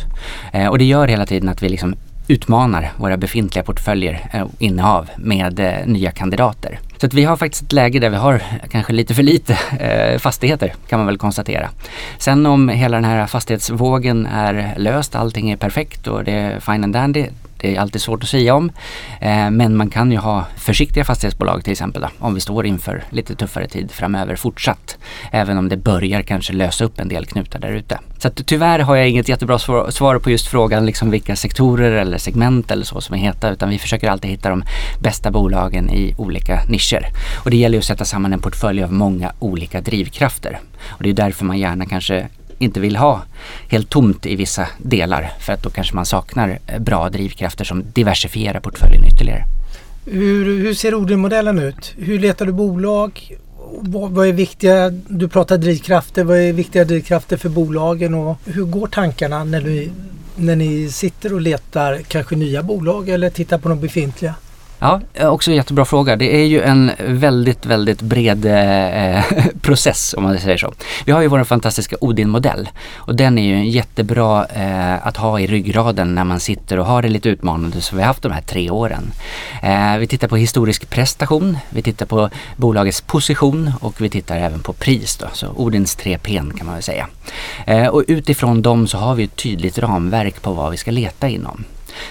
Eh, 0.54 0.68
och 0.68 0.78
det 0.78 0.86
gör 0.86 1.08
hela 1.08 1.26
tiden 1.26 1.50
att 1.50 1.64
vi 1.64 1.70
liksom 1.70 1.96
utmanar 2.28 2.92
våra 2.98 3.18
befintliga 3.18 3.64
portföljer 3.64 4.44
och 4.46 4.62
innehav 4.62 5.10
med 5.18 5.84
nya 5.86 6.12
kandidater. 6.12 6.80
Så 6.98 7.08
att 7.08 7.14
vi 7.14 7.24
har 7.24 7.38
faktiskt 7.38 7.64
ett 7.64 7.72
läge 7.72 8.00
där 8.00 8.10
vi 8.10 8.16
har 8.16 8.42
kanske 8.72 8.94
lite 8.94 9.14
för 9.14 9.24
lite 9.24 9.58
eh, 9.80 10.20
fastigheter 10.20 10.74
kan 10.88 11.00
man 11.00 11.06
väl 11.06 11.18
konstatera. 11.18 11.70
Sen 12.18 12.46
om 12.46 12.70
hela 12.70 12.98
den 12.98 13.06
här 13.06 13.28
fastighetsvågen 13.28 14.26
är 14.26 14.74
löst, 14.78 15.16
allting 15.16 15.52
är 15.52 15.58
perfekt 15.58 16.08
och 16.08 16.24
det 16.24 16.32
är 16.32 16.60
fine 16.60 16.84
and 16.84 16.94
dandy, 16.94 17.26
det 17.64 17.76
är 17.76 17.80
alltid 17.80 18.02
svårt 18.02 18.24
att 18.24 18.30
säga 18.30 18.56
om. 18.56 18.72
Eh, 19.22 19.50
men 19.50 19.76
man 19.76 19.90
kan 19.90 20.12
ju 20.12 20.18
ha 20.18 20.46
försiktiga 20.56 21.04
fastighetsbolag 21.04 21.64
till 21.64 21.72
exempel 21.72 22.02
då, 22.02 22.10
om 22.20 22.34
vi 22.34 22.40
står 22.40 22.66
inför 22.66 23.04
lite 23.10 23.36
tuffare 23.36 23.68
tid 23.68 23.92
framöver 23.92 24.36
fortsatt. 24.36 24.98
Även 25.32 25.58
om 25.58 25.70
det 25.70 25.78
börjar 25.78 26.22
kanske 26.22 26.54
lösa 26.54 26.86
upp 26.86 27.00
en 27.00 27.08
del 27.08 27.26
knutar 27.26 27.60
där 27.60 27.72
ute. 27.72 28.00
Så 28.18 28.28
att, 28.28 28.46
tyvärr 28.46 28.80
har 28.80 28.96
jag 28.96 29.10
inget 29.10 29.30
jättebra 29.30 29.60
svar 29.60 30.20
på 30.20 30.30
just 30.30 30.48
frågan 30.48 30.86
liksom 30.86 31.12
vilka 31.12 31.36
sektorer 31.36 31.92
eller 31.92 32.18
segment 32.18 32.72
eller 32.72 32.84
så 32.84 33.02
som 33.02 33.16
är 33.16 33.20
heta 33.20 33.50
utan 33.50 33.70
vi 33.70 33.78
försöker 33.78 34.10
alltid 34.10 34.32
hitta 34.32 34.50
de 34.50 34.64
bästa 35.00 35.32
bolagen 35.32 35.90
i 35.90 36.16
olika 36.18 36.64
nischer. 36.70 37.06
Och 37.44 37.52
det 37.52 37.58
gäller 37.58 37.76
ju 37.76 37.80
att 37.80 37.86
sätta 37.86 38.06
samman 38.06 38.34
en 38.34 38.40
portfölj 38.40 38.84
av 38.84 38.94
många 38.94 39.34
olika 39.40 39.82
drivkrafter. 39.82 40.60
Och 40.88 41.04
det 41.04 41.10
är 41.10 41.14
därför 41.14 41.46
man 41.46 41.58
gärna 41.58 41.86
kanske 41.86 42.28
inte 42.58 42.80
vill 42.80 42.96
ha 42.96 43.22
helt 43.70 43.90
tomt 43.90 44.26
i 44.26 44.36
vissa 44.36 44.68
delar 44.78 45.32
för 45.40 45.54
att 45.54 45.64
då 45.64 45.70
kanske 45.70 45.96
man 45.96 46.06
saknar 46.06 46.60
eh, 46.68 46.80
bra 46.80 47.10
drivkrafter 47.10 47.66
som 47.66 47.84
diversifierar 47.94 48.60
portföljen 48.60 49.06
ytterligare. 49.06 49.44
Hur, 50.06 50.46
hur 50.46 50.74
ser 50.74 50.96
Odin-modellen 50.96 51.60
ut? 51.60 51.94
Hur 51.98 52.20
letar 52.20 52.46
du 52.46 52.52
bolag? 52.52 53.38
Vad, 53.80 54.12
vad, 54.12 54.28
är 54.28 54.34
viktiga, 54.34 54.90
du 54.90 55.28
pratar 55.28 55.58
drivkrafter, 55.58 56.24
vad 56.24 56.38
är 56.38 56.54
viktiga 56.54 56.86
drivkrafter 56.86 57.38
för 57.38 57.50
bolagen 57.50 58.14
och 58.14 58.38
hur 58.46 58.64
går 58.64 58.88
tankarna 58.88 59.44
när, 59.44 59.62
du, 59.62 59.90
när 60.36 60.56
ni 60.56 60.90
sitter 60.90 61.34
och 61.34 61.42
letar 61.42 62.02
kanske 62.08 62.36
nya 62.36 62.64
bolag 62.64 63.10
eller 63.10 63.30
tittar 63.30 63.58
på 63.58 63.70
de 63.70 63.80
befintliga? 63.80 64.36
Ja, 64.84 65.02
också 65.30 65.52
en 65.52 65.58
jättebra 65.58 65.86
fråga. 65.86 66.16
Det 66.16 66.36
är 66.36 66.46
ju 66.46 66.62
en 66.62 66.92
väldigt, 67.08 67.66
väldigt 67.66 68.02
bred 68.02 68.46
eh, 68.46 69.24
process 69.62 70.16
om 70.18 70.24
man 70.24 70.40
säger 70.40 70.58
så. 70.58 70.74
Vi 71.06 71.12
har 71.12 71.22
ju 71.22 71.28
vår 71.28 71.44
fantastiska 71.44 71.96
Odin-modell 72.02 72.70
och 72.96 73.16
den 73.16 73.38
är 73.38 73.44
ju 73.44 73.70
jättebra 73.70 74.46
eh, 74.46 75.08
att 75.08 75.18
ha 75.18 75.40
i 75.40 75.48
ryggraden 75.48 76.16
när 76.16 76.24
man 76.24 76.40
sitter 76.40 76.80
och 76.80 76.86
har 76.86 77.02
det 77.02 77.10
lite 77.10 77.30
utmanande 77.30 77.82
som 77.82 77.98
vi 77.98 78.04
har 78.04 78.08
haft 78.08 78.24
de 78.24 78.32
här 78.32 78.42
tre 78.42 78.70
åren. 78.70 79.12
Eh, 79.62 79.98
vi 79.98 80.08
tittar 80.08 80.28
på 80.28 80.38
historisk 80.38 80.90
prestation, 80.90 81.58
vi 81.70 81.82
tittar 81.82 82.06
på 82.06 82.30
bolagets 82.56 83.02
position 83.02 83.72
och 83.82 84.02
vi 84.02 84.10
tittar 84.10 84.38
även 84.38 84.60
på 84.60 84.74
pris 84.74 85.18
då, 85.18 85.28
så 85.34 85.48
Odins 85.56 85.96
tre 85.96 86.18
P 86.18 86.42
kan 86.58 86.66
man 86.66 86.76
väl 86.76 86.84
säga. 86.84 87.08
Eh, 87.66 87.88
och 87.88 88.04
utifrån 88.08 88.62
dem 88.62 88.88
så 88.88 88.98
har 88.98 89.16
vi 89.16 89.24
ett 89.24 89.36
tydligt 89.36 89.78
ramverk 89.78 90.42
på 90.42 90.54
vad 90.54 90.72
vi 90.72 90.78
ska 90.78 90.92
leta 90.92 91.30
inom. 91.30 91.64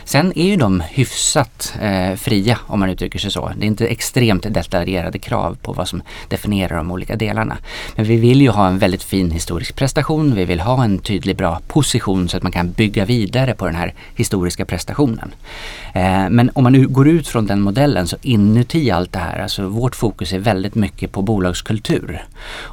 Sen 0.04 0.32
är 0.38 0.46
ju 0.46 0.56
de 0.56 0.80
hyfsat 0.80 1.74
eh, 1.80 2.14
fria 2.14 2.58
om 2.66 2.80
man 2.80 2.90
uttrycker 2.90 3.18
sig 3.18 3.30
så. 3.30 3.52
Det 3.56 3.64
är 3.64 3.68
inte 3.68 3.86
extremt 3.86 4.54
detaljerade 4.54 5.18
krav 5.18 5.58
på 5.62 5.72
vad 5.72 5.88
som 5.88 6.02
definierar 6.28 6.76
de 6.76 6.90
olika 6.90 7.16
delarna. 7.16 7.56
Men 7.96 8.04
vi 8.04 8.16
vill 8.16 8.40
ju 8.40 8.48
ha 8.48 8.68
en 8.68 8.78
väldigt 8.78 9.02
fin 9.02 9.30
historisk 9.30 9.76
prestation. 9.76 10.34
Vi 10.34 10.44
vill 10.44 10.60
ha 10.60 10.84
en 10.84 10.98
tydlig 10.98 11.36
bra 11.36 11.60
position 11.68 12.28
så 12.28 12.36
att 12.36 12.42
man 12.42 12.52
kan 12.52 12.70
bygga 12.70 13.04
vidare 13.04 13.54
på 13.54 13.66
den 13.66 13.74
här 13.74 13.94
historiska 14.14 14.64
prestationen. 14.64 15.34
Eh, 15.94 16.30
men 16.30 16.50
om 16.54 16.62
man 16.62 16.72
nu 16.72 16.88
går 16.88 17.08
ut 17.08 17.28
från 17.28 17.46
den 17.46 17.60
modellen 17.60 18.08
så 18.08 18.16
inuti 18.22 18.90
allt 18.90 19.12
det 19.12 19.18
här, 19.18 19.38
alltså 19.38 19.66
vårt 19.66 19.96
fokus 19.96 20.32
är 20.32 20.38
väldigt 20.38 20.74
mycket 20.74 21.12
på 21.12 21.22
bolagskultur 21.22 22.24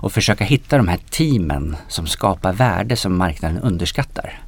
och 0.02 0.12
försöka 0.12 0.44
hitta 0.44 0.78
de 0.78 0.88
här 0.88 1.00
teamen 1.10 1.76
som 1.88 2.08
skapar 2.08 2.54
värde 2.54 2.96
som 2.96 3.18
marknaden 3.18 3.60
underskattar. 3.60 4.40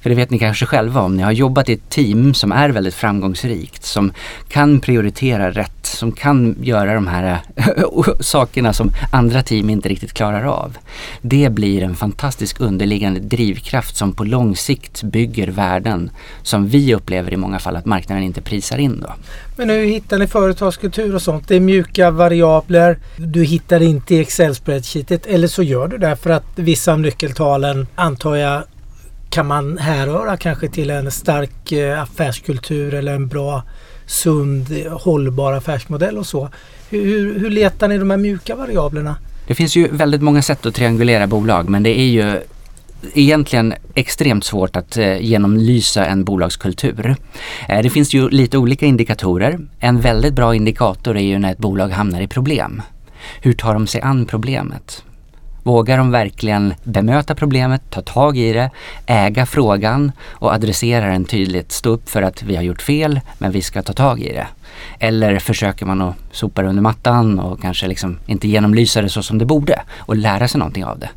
För 0.00 0.10
det 0.10 0.16
vet 0.16 0.30
ni 0.30 0.38
kanske 0.38 0.66
själva 0.66 1.00
om 1.00 1.16
ni 1.16 1.22
har 1.22 1.32
jobbat 1.32 1.68
i 1.68 1.72
ett 1.72 1.90
team 1.90 2.34
som 2.34 2.52
är 2.52 2.68
väldigt 2.68 2.94
framgångsrikt, 2.94 3.84
som 3.84 4.12
kan 4.48 4.80
prioritera 4.80 5.50
rätt, 5.50 5.86
som 5.86 6.12
kan 6.12 6.56
göra 6.62 6.94
de 6.94 7.06
här 7.06 7.40
eh, 7.56 7.74
sakerna 8.20 8.72
som 8.72 8.92
andra 9.12 9.42
team 9.42 9.70
inte 9.70 9.88
riktigt 9.88 10.12
klarar 10.12 10.44
av. 10.44 10.76
Det 11.22 11.52
blir 11.52 11.82
en 11.82 11.94
fantastisk 11.94 12.60
underliggande 12.60 13.20
drivkraft 13.20 13.96
som 13.96 14.12
på 14.12 14.24
lång 14.24 14.56
sikt 14.56 15.02
bygger 15.02 15.48
värden 15.48 16.10
som 16.42 16.68
vi 16.68 16.94
upplever 16.94 17.32
i 17.32 17.36
många 17.36 17.58
fall 17.58 17.76
att 17.76 17.86
marknaden 17.86 18.24
inte 18.24 18.40
prisar 18.40 18.78
in 18.78 19.00
då. 19.00 19.14
Men 19.56 19.70
hur 19.70 19.86
hittar 19.86 20.18
ni 20.18 20.26
företagskultur 20.26 21.14
och 21.14 21.22
sånt? 21.22 21.48
Det 21.48 21.56
är 21.56 21.60
mjuka 21.60 22.10
variabler. 22.10 22.98
Du 23.16 23.44
hittar 23.44 23.82
inte 23.82 24.14
i 24.14 24.20
Excel-spreadsheetet 24.20 25.26
eller 25.26 25.48
så 25.48 25.62
gör 25.62 25.88
du 25.88 25.98
det 25.98 26.16
för 26.16 26.30
att 26.30 26.46
vissa 26.54 26.92
av 26.92 27.00
nyckeltalen 27.00 27.86
antar 27.94 28.36
jag 28.36 28.62
kan 29.30 29.46
man 29.46 29.78
härröra 29.78 30.36
kanske 30.36 30.68
till 30.68 30.90
en 30.90 31.10
stark 31.10 31.72
eh, 31.72 32.02
affärskultur 32.02 32.94
eller 32.94 33.14
en 33.14 33.28
bra, 33.28 33.62
sund, 34.06 34.66
hållbar 34.90 35.52
affärsmodell 35.52 36.18
och 36.18 36.26
så. 36.26 36.48
Hur, 36.90 37.38
hur 37.38 37.50
letar 37.50 37.88
ni 37.88 37.98
de 37.98 38.10
här 38.10 38.16
mjuka 38.16 38.56
variablerna? 38.56 39.16
Det 39.46 39.54
finns 39.54 39.76
ju 39.76 39.88
väldigt 39.88 40.22
många 40.22 40.42
sätt 40.42 40.66
att 40.66 40.74
triangulera 40.74 41.26
bolag 41.26 41.68
men 41.68 41.82
det 41.82 41.98
är 41.98 42.06
ju 42.06 42.40
egentligen 43.14 43.74
extremt 43.94 44.44
svårt 44.44 44.76
att 44.76 44.96
eh, 44.96 45.20
genomlysa 45.22 46.06
en 46.06 46.24
bolagskultur. 46.24 47.16
Eh, 47.68 47.82
det 47.82 47.90
finns 47.90 48.14
ju 48.14 48.28
lite 48.28 48.58
olika 48.58 48.86
indikatorer. 48.86 49.58
En 49.78 50.00
väldigt 50.00 50.34
bra 50.34 50.54
indikator 50.54 51.16
är 51.16 51.22
ju 51.22 51.38
när 51.38 51.52
ett 51.52 51.58
bolag 51.58 51.88
hamnar 51.88 52.20
i 52.20 52.28
problem. 52.28 52.82
Hur 53.40 53.52
tar 53.52 53.74
de 53.74 53.86
sig 53.86 54.00
an 54.00 54.26
problemet? 54.26 55.04
Vågar 55.68 55.98
de 55.98 56.10
verkligen 56.10 56.74
bemöta 56.84 57.34
problemet, 57.34 57.82
ta 57.90 58.00
tag 58.00 58.38
i 58.38 58.52
det, 58.52 58.70
äga 59.06 59.46
frågan 59.46 60.12
och 60.30 60.52
adressera 60.52 61.06
den 61.06 61.24
tydligt. 61.24 61.72
Stå 61.72 61.90
upp 61.90 62.08
för 62.08 62.22
att 62.22 62.42
vi 62.42 62.56
har 62.56 62.62
gjort 62.62 62.82
fel 62.82 63.20
men 63.38 63.52
vi 63.52 63.62
ska 63.62 63.82
ta 63.82 63.92
tag 63.92 64.20
i 64.20 64.32
det. 64.32 64.46
Eller 64.98 65.38
försöker 65.38 65.86
man 65.86 66.02
att 66.02 66.16
sopa 66.32 66.62
det 66.62 66.68
under 66.68 66.82
mattan 66.82 67.38
och 67.38 67.62
kanske 67.62 67.88
liksom 67.88 68.18
inte 68.26 68.48
genomlysa 68.48 69.02
det 69.02 69.08
så 69.08 69.22
som 69.22 69.38
det 69.38 69.44
borde 69.44 69.82
och 69.98 70.16
lära 70.16 70.48
sig 70.48 70.58
någonting 70.58 70.84
av 70.84 70.98
det. 70.98 71.10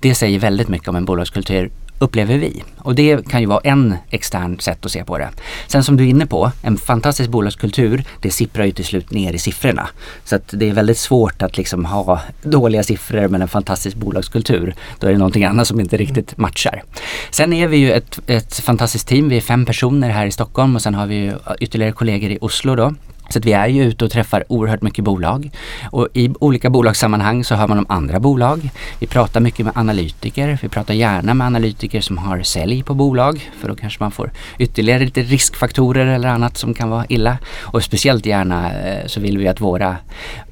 Det 0.00 0.14
säger 0.14 0.38
väldigt 0.38 0.68
mycket 0.68 0.88
om 0.88 0.96
en 0.96 1.04
bolagskultur 1.04 1.70
upplever 2.00 2.38
vi. 2.38 2.62
Och 2.78 2.94
det 2.94 3.28
kan 3.28 3.40
ju 3.40 3.46
vara 3.46 3.60
en 3.64 3.94
extern 4.10 4.60
sätt 4.60 4.86
att 4.86 4.92
se 4.92 5.04
på 5.04 5.18
det. 5.18 5.30
Sen 5.66 5.84
som 5.84 5.96
du 5.96 6.04
är 6.04 6.08
inne 6.08 6.26
på, 6.26 6.52
en 6.62 6.76
fantastisk 6.76 7.30
bolagskultur, 7.30 8.04
det 8.20 8.30
sipprar 8.30 8.64
ju 8.64 8.72
till 8.72 8.84
slut 8.84 9.10
ner 9.10 9.32
i 9.32 9.38
siffrorna. 9.38 9.88
Så 10.24 10.36
att 10.36 10.42
det 10.48 10.68
är 10.68 10.72
väldigt 10.72 10.98
svårt 10.98 11.42
att 11.42 11.56
liksom 11.56 11.84
ha 11.84 12.20
dåliga 12.42 12.82
siffror 12.82 13.28
med 13.28 13.42
en 13.42 13.48
fantastisk 13.48 13.96
bolagskultur. 13.96 14.74
Då 14.98 15.06
är 15.06 15.12
det 15.12 15.18
någonting 15.18 15.44
annat 15.44 15.68
som 15.68 15.80
inte 15.80 15.96
riktigt 15.96 16.36
matchar. 16.36 16.82
Sen 17.30 17.52
är 17.52 17.68
vi 17.68 17.76
ju 17.76 17.92
ett, 17.92 18.20
ett 18.26 18.54
fantastiskt 18.54 19.08
team, 19.08 19.28
vi 19.28 19.36
är 19.36 19.40
fem 19.40 19.66
personer 19.66 20.10
här 20.10 20.26
i 20.26 20.30
Stockholm 20.30 20.76
och 20.76 20.82
sen 20.82 20.94
har 20.94 21.06
vi 21.06 21.14
ju 21.14 21.32
ytterligare 21.60 21.92
kollegor 21.92 22.30
i 22.30 22.38
Oslo 22.40 22.74
då 22.76 22.94
så 23.32 23.38
att 23.38 23.44
vi 23.44 23.52
är 23.52 23.66
ju 23.66 23.84
ute 23.84 24.04
och 24.04 24.10
träffar 24.10 24.44
oerhört 24.48 24.82
mycket 24.82 25.04
bolag. 25.04 25.50
Och 25.90 26.08
i 26.14 26.30
olika 26.40 26.70
bolagssammanhang 26.70 27.44
så 27.44 27.54
hör 27.54 27.68
man 27.68 27.78
om 27.78 27.86
andra 27.88 28.20
bolag. 28.20 28.70
Vi 28.98 29.06
pratar 29.06 29.40
mycket 29.40 29.64
med 29.66 29.76
analytiker. 29.76 30.58
Vi 30.62 30.68
pratar 30.68 30.94
gärna 30.94 31.34
med 31.34 31.46
analytiker 31.46 32.00
som 32.00 32.18
har 32.18 32.42
sälj 32.42 32.82
på 32.82 32.94
bolag. 32.94 33.50
För 33.60 33.68
då 33.68 33.74
kanske 33.74 34.02
man 34.02 34.10
får 34.10 34.30
ytterligare 34.58 35.04
lite 35.04 35.22
riskfaktorer 35.22 36.06
eller 36.06 36.28
annat 36.28 36.56
som 36.56 36.74
kan 36.74 36.90
vara 36.90 37.06
illa. 37.08 37.38
Och 37.60 37.82
speciellt 37.84 38.26
gärna 38.26 38.72
eh, 38.72 39.06
så 39.06 39.20
vill 39.20 39.38
vi 39.38 39.48
att 39.48 39.60
våra 39.60 39.96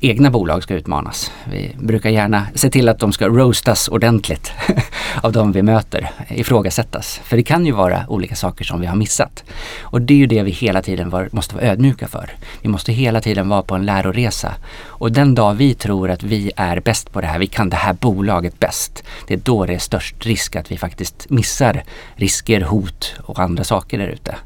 egna 0.01 0.31
bolag 0.31 0.63
ska 0.63 0.75
utmanas. 0.75 1.33
Vi 1.45 1.71
brukar 1.79 2.11
gärna 2.11 2.47
se 2.55 2.71
till 2.71 2.89
att 2.89 2.99
de 2.99 3.13
ska 3.13 3.29
roastas 3.29 3.89
ordentligt. 3.89 4.53
av 5.23 5.33
de 5.33 5.53
vi 5.53 5.63
möter 5.63 6.11
ifrågasättas. 6.29 7.21
För 7.25 7.37
det 7.37 7.43
kan 7.43 7.67
ju 7.67 7.73
vara 7.73 8.05
olika 8.09 8.35
saker 8.35 8.65
som 8.65 8.81
vi 8.81 8.87
har 8.87 8.97
missat. 8.97 9.45
Och 9.81 10.01
det 10.01 10.15
är 10.15 10.19
ju 10.19 10.27
det 10.27 10.43
vi 10.43 10.51
hela 10.51 10.83
tiden 10.83 11.11
var, 11.11 11.29
måste 11.33 11.55
vara 11.55 11.65
ödmjuka 11.65 12.09
för. 12.09 12.31
Vi 12.63 12.69
måste 12.69 12.93
hela 12.93 13.21
tiden 13.21 13.49
vara 13.49 13.63
på 13.63 13.75
en 13.75 13.87
läroresa. 13.87 14.55
Och 14.99 15.13
den 15.13 15.35
dag 15.35 15.55
vi 15.55 15.75
tror 15.75 16.11
att 16.11 16.23
vi 16.23 16.51
är 16.57 16.81
bäst 16.81 17.13
på 17.13 17.21
det 17.21 17.27
här, 17.27 17.39
vi 17.39 17.47
kan 17.47 17.71
det 17.71 17.77
här 17.77 17.93
bolaget 17.93 18.61
bäst. 18.61 19.05
Det 19.27 19.35
är 19.35 19.39
då 19.39 19.67
det 19.67 19.75
är 19.75 19.79
störst 19.79 20.27
risk 20.27 20.57
att 20.57 20.73
vi 20.73 20.79
faktiskt 20.79 21.31
missar 21.31 21.83
risker, 22.17 22.61
hot 22.61 23.15
och 23.23 23.39
andra 23.39 23.65
saker 23.65 23.99
där 23.99 24.09
ute. 24.09 24.37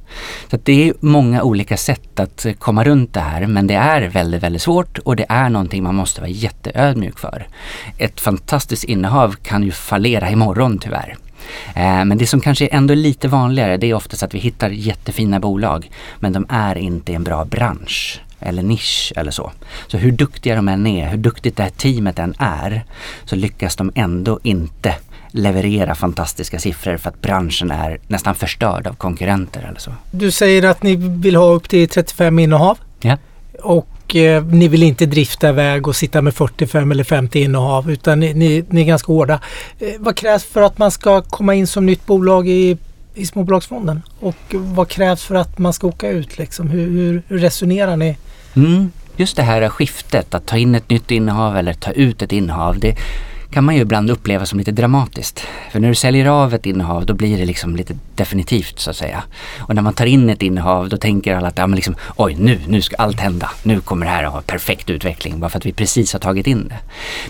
Så 0.50 0.58
det 0.62 0.88
är 0.88 0.94
många 1.00 1.42
olika 1.42 1.76
sätt 1.76 2.20
att 2.20 2.46
komma 2.58 2.84
runt 2.84 3.14
det 3.14 3.20
här 3.20 3.46
men 3.46 3.66
det 3.66 3.74
är 3.74 4.02
väldigt, 4.02 4.42
väldigt 4.42 4.62
svårt 4.62 4.98
och 4.98 5.16
det 5.16 5.26
är 5.28 5.48
någonting 5.48 5.82
man 5.82 5.94
måste 5.94 6.20
vara 6.20 6.30
jätteödmjuk 6.30 7.18
för. 7.18 7.46
Ett 7.98 8.20
fantastiskt 8.20 8.84
innehav 8.84 9.36
kan 9.42 9.62
ju 9.62 9.70
fallera 9.70 10.30
imorgon 10.30 10.78
tyvärr. 10.78 11.16
Eh, 11.74 12.04
men 12.04 12.18
det 12.18 12.26
som 12.26 12.40
kanske 12.40 12.64
är 12.64 12.74
ändå 12.74 12.94
lite 12.94 13.28
vanligare 13.28 13.76
det 13.76 13.86
är 13.86 13.94
oftast 13.94 14.22
att 14.22 14.34
vi 14.34 14.38
hittar 14.38 14.70
jättefina 14.70 15.40
bolag 15.40 15.90
men 16.20 16.32
de 16.32 16.46
är 16.48 16.78
inte 16.78 17.12
i 17.12 17.14
en 17.14 17.24
bra 17.24 17.44
bransch 17.44 18.20
eller 18.42 18.62
nisch 18.62 19.12
eller 19.16 19.30
så. 19.30 19.52
Så 19.86 19.96
hur 19.96 20.12
duktiga 20.12 20.56
de 20.56 20.68
än 20.68 20.86
är, 20.86 21.08
hur 21.08 21.18
duktigt 21.18 21.56
det 21.56 21.62
här 21.62 21.70
teamet 21.70 22.18
än 22.18 22.34
är 22.38 22.84
så 23.24 23.36
lyckas 23.36 23.76
de 23.76 23.92
ändå 23.94 24.40
inte 24.42 24.94
leverera 25.32 25.94
fantastiska 25.94 26.58
siffror 26.58 26.96
för 26.96 27.08
att 27.08 27.20
branschen 27.20 27.70
är 27.70 27.98
nästan 28.06 28.34
förstörd 28.34 28.86
av 28.86 28.94
konkurrenter 28.94 29.66
eller 29.68 29.80
så. 29.80 29.92
Du 30.10 30.30
säger 30.30 30.62
att 30.62 30.82
ni 30.82 30.96
vill 30.96 31.36
ha 31.36 31.44
upp 31.44 31.68
till 31.68 31.88
35 31.88 32.38
innehav. 32.38 32.78
Ja. 33.00 33.18
Och 33.62 34.16
eh, 34.16 34.44
ni 34.44 34.68
vill 34.68 34.82
inte 34.82 35.06
drifta 35.06 35.48
iväg 35.48 35.88
och 35.88 35.96
sitta 35.96 36.22
med 36.22 36.34
45 36.34 36.90
eller 36.90 37.04
50 37.04 37.40
innehav 37.40 37.90
utan 37.90 38.20
ni, 38.20 38.34
ni, 38.34 38.64
ni 38.68 38.80
är 38.80 38.84
ganska 38.84 39.12
hårda. 39.12 39.40
Eh, 39.78 39.88
vad 39.98 40.16
krävs 40.16 40.44
för 40.44 40.62
att 40.62 40.78
man 40.78 40.90
ska 40.90 41.22
komma 41.22 41.54
in 41.54 41.66
som 41.66 41.86
nytt 41.86 42.06
bolag 42.06 42.48
i, 42.48 42.76
i 43.14 43.26
småbolagsfonden? 43.26 44.02
Och 44.20 44.36
vad 44.50 44.88
krävs 44.88 45.24
för 45.24 45.34
att 45.34 45.58
man 45.58 45.72
ska 45.72 45.86
åka 45.86 46.08
ut? 46.08 46.38
Liksom? 46.38 46.68
Hur, 46.68 46.90
hur, 46.90 47.22
hur 47.28 47.38
resonerar 47.38 47.96
ni? 47.96 48.16
Mm. 48.56 48.90
Just 49.16 49.36
det 49.36 49.42
här 49.42 49.68
skiftet, 49.68 50.34
att 50.34 50.46
ta 50.46 50.56
in 50.56 50.74
ett 50.74 50.90
nytt 50.90 51.10
innehav 51.10 51.56
eller 51.56 51.72
ta 51.72 51.90
ut 51.90 52.22
ett 52.22 52.32
innehav. 52.32 52.78
Det, 52.78 52.96
kan 53.52 53.64
man 53.64 53.74
ju 53.74 53.80
ibland 53.80 54.10
uppleva 54.10 54.46
som 54.46 54.58
lite 54.58 54.72
dramatiskt. 54.72 55.46
För 55.70 55.80
när 55.80 55.88
du 55.88 55.94
säljer 55.94 56.26
av 56.26 56.54
ett 56.54 56.66
innehav 56.66 57.06
då 57.06 57.14
blir 57.14 57.38
det 57.38 57.44
liksom 57.44 57.76
lite 57.76 57.98
definitivt 58.14 58.78
så 58.78 58.90
att 58.90 58.96
säga. 58.96 59.22
Och 59.58 59.74
när 59.74 59.82
man 59.82 59.94
tar 59.94 60.06
in 60.06 60.30
ett 60.30 60.42
innehav 60.42 60.88
då 60.88 60.96
tänker 60.96 61.36
alla 61.36 61.48
att 61.48 61.58
ja, 61.58 61.66
men 61.66 61.76
liksom, 61.76 61.94
oj 62.16 62.36
nu, 62.38 62.60
nu 62.68 62.82
ska 62.82 62.96
allt 62.96 63.20
hända. 63.20 63.50
Nu 63.62 63.80
kommer 63.80 64.06
det 64.06 64.12
här 64.12 64.24
att 64.24 64.32
ha 64.32 64.40
perfekt 64.40 64.90
utveckling 64.90 65.40
bara 65.40 65.50
för 65.50 65.58
att 65.58 65.66
vi 65.66 65.72
precis 65.72 66.12
har 66.12 66.20
tagit 66.20 66.46
in 66.46 66.68
det. 66.68 66.78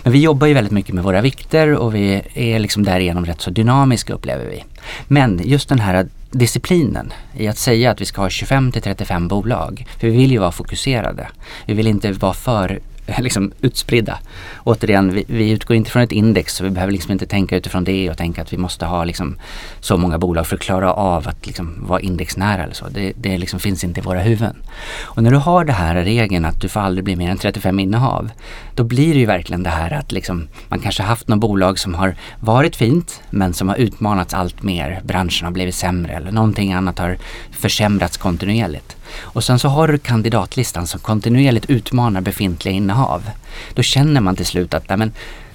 Men 0.03 0.13
vi 0.13 0.19
jobbar 0.19 0.47
ju 0.47 0.53
väldigt 0.53 0.73
mycket 0.73 0.95
med 0.95 1.03
våra 1.03 1.21
vikter 1.21 1.73
och 1.73 1.95
vi 1.95 2.21
är 2.33 2.59
liksom 2.59 2.83
därigenom 2.83 3.25
rätt 3.25 3.41
så 3.41 3.49
dynamiska 3.49 4.13
upplever 4.13 4.45
vi. 4.45 4.63
Men 5.07 5.41
just 5.43 5.69
den 5.69 5.79
här 5.79 6.07
disciplinen 6.33 7.13
i 7.37 7.47
att 7.47 7.57
säga 7.57 7.91
att 7.91 8.01
vi 8.01 8.05
ska 8.05 8.21
ha 8.21 8.29
25 8.29 8.71
till 8.71 8.81
35 8.81 9.27
bolag. 9.27 9.85
För 9.99 10.07
vi 10.07 10.17
vill 10.17 10.31
ju 10.31 10.37
vara 10.37 10.51
fokuserade. 10.51 11.27
Vi 11.65 11.73
vill 11.73 11.87
inte 11.87 12.11
vara 12.11 12.33
för 12.33 12.79
liksom 13.05 13.51
utspridda. 13.61 14.19
Återigen, 14.63 15.13
vi, 15.13 15.25
vi, 15.27 15.49
utgår 15.49 15.75
inte 15.75 15.91
från 15.91 16.01
ett 16.01 16.11
index 16.11 16.55
så 16.55 16.63
vi 16.63 16.69
behöver 16.69 16.93
liksom 16.93 17.11
inte 17.11 17.25
tänka 17.25 17.57
utifrån 17.57 17.83
det 17.83 18.09
och 18.09 18.17
tänka 18.17 18.41
att 18.41 18.53
vi 18.53 18.57
måste 18.57 18.85
ha 18.85 19.03
liksom 19.03 19.35
så 19.79 19.97
många 19.97 20.17
bolag 20.17 20.47
för 20.47 20.55
att 20.55 20.61
klara 20.61 20.93
av 20.93 21.27
att 21.27 21.45
liksom 21.45 21.85
vara 21.87 21.99
indexnära 21.99 22.63
eller 22.63 22.73
så. 22.73 22.87
Det, 22.89 23.13
det 23.15 23.37
liksom 23.37 23.59
finns 23.59 23.83
inte 23.83 23.99
i 23.99 24.03
våra 24.03 24.19
huvuden. 24.19 24.55
Och 25.03 25.23
när 25.23 25.31
du 25.31 25.37
har 25.37 25.65
det 25.65 25.73
här 25.73 25.95
regeln 25.95 26.45
att 26.45 26.61
du 26.61 26.69
får 26.69 26.79
aldrig 26.79 27.03
bli 27.03 27.15
mer 27.15 27.29
än 27.29 27.37
35 27.37 27.79
innehav, 27.79 28.29
då 28.75 28.83
blir 28.83 29.13
det 29.13 29.19
ju 29.19 29.25
verkligen 29.25 29.63
det 29.63 29.69
här 29.69 29.93
att 29.93 30.11
liksom, 30.11 30.47
man 30.69 30.79
kanske 30.79 31.03
haft 31.03 31.27
något 31.27 31.39
bolag 31.39 31.79
som 31.79 31.93
har 31.93 32.15
varit 32.39 32.75
fint 32.75 33.21
men 33.29 33.53
som 33.53 33.69
har 33.69 33.75
utmanats 33.75 34.33
allt 34.33 34.63
mer. 34.63 35.01
Branschen 35.03 35.45
har 35.45 35.51
blivit 35.51 35.75
sämre 35.75 36.13
eller 36.13 36.31
någonting 36.31 36.73
annat 36.73 36.99
har 36.99 37.17
försämrats 37.51 38.17
kontinuerligt. 38.17 38.97
Och 39.21 39.43
sen 39.43 39.59
så 39.59 39.67
har 39.67 39.87
du 39.87 39.97
kandidatlistan 39.97 40.87
som 40.87 40.99
kontinuerligt 40.99 41.69
utmanar 41.69 42.21
befintliga 42.21 42.75
innehav. 42.75 43.29
Då 43.73 43.81
känner 43.81 44.21
man 44.21 44.35
till 44.35 44.45
slut 44.45 44.73
att 44.73 44.89
nej, 44.89 44.97
men, 44.97 45.11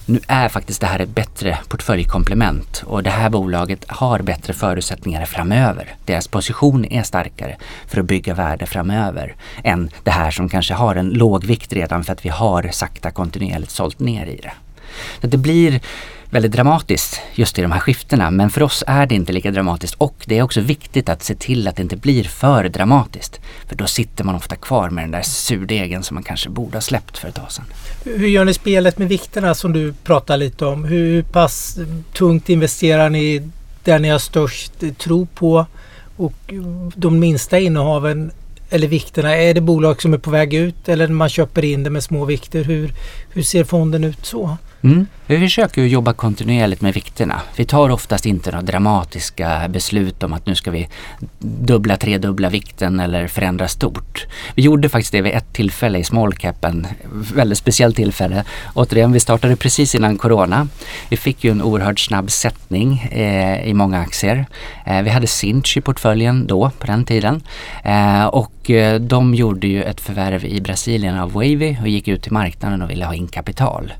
nu 0.08 0.20
är 0.26 0.48
faktiskt 0.48 0.80
det 0.80 0.86
här 0.86 1.00
ett 1.00 1.08
bättre 1.08 1.58
portföljkomplement 1.68 2.82
och 2.86 3.02
det 3.02 3.10
här 3.10 3.30
bolaget 3.30 3.84
har 3.88 4.18
bättre 4.22 4.52
förutsättningar 4.52 5.24
framöver. 5.24 5.94
Deras 6.04 6.28
position 6.28 6.84
är 6.84 7.02
starkare 7.02 7.56
för 7.86 8.00
att 8.00 8.06
bygga 8.06 8.34
värde 8.34 8.66
framöver 8.66 9.36
än 9.64 9.90
det 10.02 10.10
här 10.10 10.30
som 10.30 10.48
kanske 10.48 10.74
har 10.74 10.94
en 10.94 11.08
låg 11.08 11.44
vikt 11.44 11.72
redan 11.72 12.04
för 12.04 12.12
att 12.12 12.24
vi 12.24 12.28
har 12.28 12.68
sakta 12.72 13.10
kontinuerligt 13.10 13.70
sålt 13.70 13.98
ner 13.98 14.26
i 14.26 14.36
det. 14.42 14.52
Så 15.20 15.26
det 15.26 15.36
blir 15.36 15.80
väldigt 16.30 16.52
dramatiskt 16.52 17.20
just 17.34 17.58
i 17.58 17.62
de 17.62 17.72
här 17.72 17.80
skiftena. 17.80 18.30
Men 18.30 18.50
för 18.50 18.62
oss 18.62 18.84
är 18.86 19.06
det 19.06 19.14
inte 19.14 19.32
lika 19.32 19.50
dramatiskt 19.50 19.94
och 19.98 20.24
det 20.26 20.38
är 20.38 20.42
också 20.42 20.60
viktigt 20.60 21.08
att 21.08 21.22
se 21.22 21.34
till 21.34 21.68
att 21.68 21.76
det 21.76 21.82
inte 21.82 21.96
blir 21.96 22.24
för 22.24 22.68
dramatiskt. 22.68 23.40
För 23.66 23.76
då 23.76 23.86
sitter 23.86 24.24
man 24.24 24.34
ofta 24.34 24.56
kvar 24.56 24.90
med 24.90 25.04
den 25.04 25.10
där 25.10 25.22
surdegen 25.22 26.02
som 26.02 26.14
man 26.14 26.24
kanske 26.24 26.48
borde 26.48 26.76
ha 26.76 26.82
släppt 26.82 27.18
för 27.18 27.28
ett 27.28 27.34
tag 27.34 27.52
sedan. 27.52 27.64
Hur 28.04 28.28
gör 28.28 28.44
ni 28.44 28.54
spelet 28.54 28.98
med 28.98 29.08
vikterna 29.08 29.54
som 29.54 29.72
du 29.72 29.92
pratar 29.92 30.36
lite 30.36 30.66
om? 30.66 30.84
Hur 30.84 31.22
pass 31.22 31.78
tungt 32.12 32.48
investerar 32.48 33.10
ni 33.10 33.50
där 33.84 33.98
ni 33.98 34.08
har 34.08 34.18
störst 34.18 34.72
tro 34.98 35.26
på? 35.26 35.66
Och 36.16 36.54
de 36.94 37.18
minsta 37.18 37.58
innehaven 37.58 38.30
eller 38.70 38.88
vikterna, 38.88 39.36
är 39.36 39.54
det 39.54 39.60
bolag 39.60 40.02
som 40.02 40.14
är 40.14 40.18
på 40.18 40.30
väg 40.30 40.54
ut 40.54 40.88
eller 40.88 41.08
man 41.08 41.28
köper 41.28 41.64
in 41.64 41.82
det 41.82 41.90
med 41.90 42.02
små 42.04 42.24
vikter? 42.24 42.64
Hur, 42.64 42.94
hur 43.30 43.42
ser 43.42 43.64
fonden 43.64 44.04
ut 44.04 44.26
så? 44.26 44.56
Mm. 44.82 45.06
Vi 45.30 45.38
försöker 45.38 45.82
jobba 45.82 46.12
kontinuerligt 46.12 46.80
med 46.80 46.94
vikterna. 46.94 47.40
Vi 47.56 47.64
tar 47.64 47.90
oftast 47.90 48.26
inte 48.26 48.50
några 48.50 48.62
dramatiska 48.62 49.68
beslut 49.68 50.22
om 50.22 50.32
att 50.32 50.46
nu 50.46 50.54
ska 50.54 50.70
vi 50.70 50.88
dubbla, 51.38 51.96
tredubbla 51.96 52.48
vikten 52.48 53.00
eller 53.00 53.26
förändra 53.26 53.68
stort. 53.68 54.26
Vi 54.54 54.62
gjorde 54.62 54.88
faktiskt 54.88 55.12
det 55.12 55.20
vid 55.20 55.32
ett 55.32 55.52
tillfälle 55.52 55.98
i 55.98 56.04
small 56.04 56.34
cap, 56.34 56.64
en 56.64 56.86
väldigt 57.34 57.58
speciellt 57.58 57.96
tillfälle. 57.96 58.44
Återigen, 58.74 59.12
vi 59.12 59.20
startade 59.20 59.56
precis 59.56 59.94
innan 59.94 60.18
corona. 60.18 60.68
Vi 61.08 61.16
fick 61.16 61.44
ju 61.44 61.50
en 61.50 61.62
oerhört 61.62 62.00
snabb 62.00 62.30
sättning 62.30 62.98
eh, 63.10 63.68
i 63.68 63.74
många 63.74 64.00
aktier. 64.00 64.46
Eh, 64.86 65.02
vi 65.02 65.10
hade 65.10 65.26
Sinch 65.26 65.76
i 65.76 65.80
portföljen 65.80 66.46
då, 66.46 66.70
på 66.78 66.86
den 66.86 67.04
tiden. 67.04 67.42
Eh, 67.84 68.26
och 68.26 68.70
eh, 68.70 69.00
de 69.00 69.34
gjorde 69.34 69.66
ju 69.66 69.82
ett 69.82 70.00
förvärv 70.00 70.44
i 70.44 70.60
Brasilien 70.60 71.18
av 71.18 71.32
Wavy 71.32 71.76
och 71.80 71.88
gick 71.88 72.08
ut 72.08 72.22
till 72.22 72.32
marknaden 72.32 72.82
och 72.82 72.90
ville 72.90 73.04
ha 73.04 73.14
in 73.14 73.28
kapital. 73.28 73.92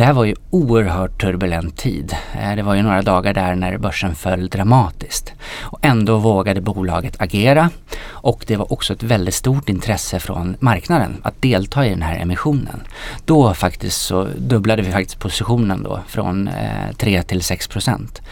Det 0.00 0.06
här 0.06 0.12
var 0.12 0.24
ju 0.24 0.34
oerhört 0.50 1.20
turbulent 1.20 1.76
tid. 1.76 2.16
Eh, 2.40 2.56
det 2.56 2.62
var 2.62 2.74
ju 2.74 2.82
några 2.82 3.02
dagar 3.02 3.34
där 3.34 3.54
när 3.54 3.78
börsen 3.78 4.14
föll 4.14 4.48
dramatiskt. 4.48 5.32
Och 5.60 5.78
ändå 5.82 6.18
vågade 6.18 6.60
bolaget 6.60 7.20
agera 7.20 7.70
och 8.08 8.44
det 8.46 8.56
var 8.56 8.72
också 8.72 8.92
ett 8.92 9.02
väldigt 9.02 9.34
stort 9.34 9.68
intresse 9.68 10.20
från 10.20 10.56
marknaden 10.60 11.16
att 11.22 11.42
delta 11.42 11.86
i 11.86 11.90
den 11.90 12.02
här 12.02 12.18
emissionen. 12.18 12.82
Då 13.24 13.54
faktiskt 13.54 14.02
så 14.02 14.28
dubblade 14.38 14.82
vi 14.82 14.92
faktiskt 14.92 15.18
positionen 15.18 15.82
då 15.82 16.00
från 16.06 16.48
eh, 16.48 16.92
3 16.96 17.22
till 17.22 17.42
6 17.42 17.68
procent. 17.68 18.22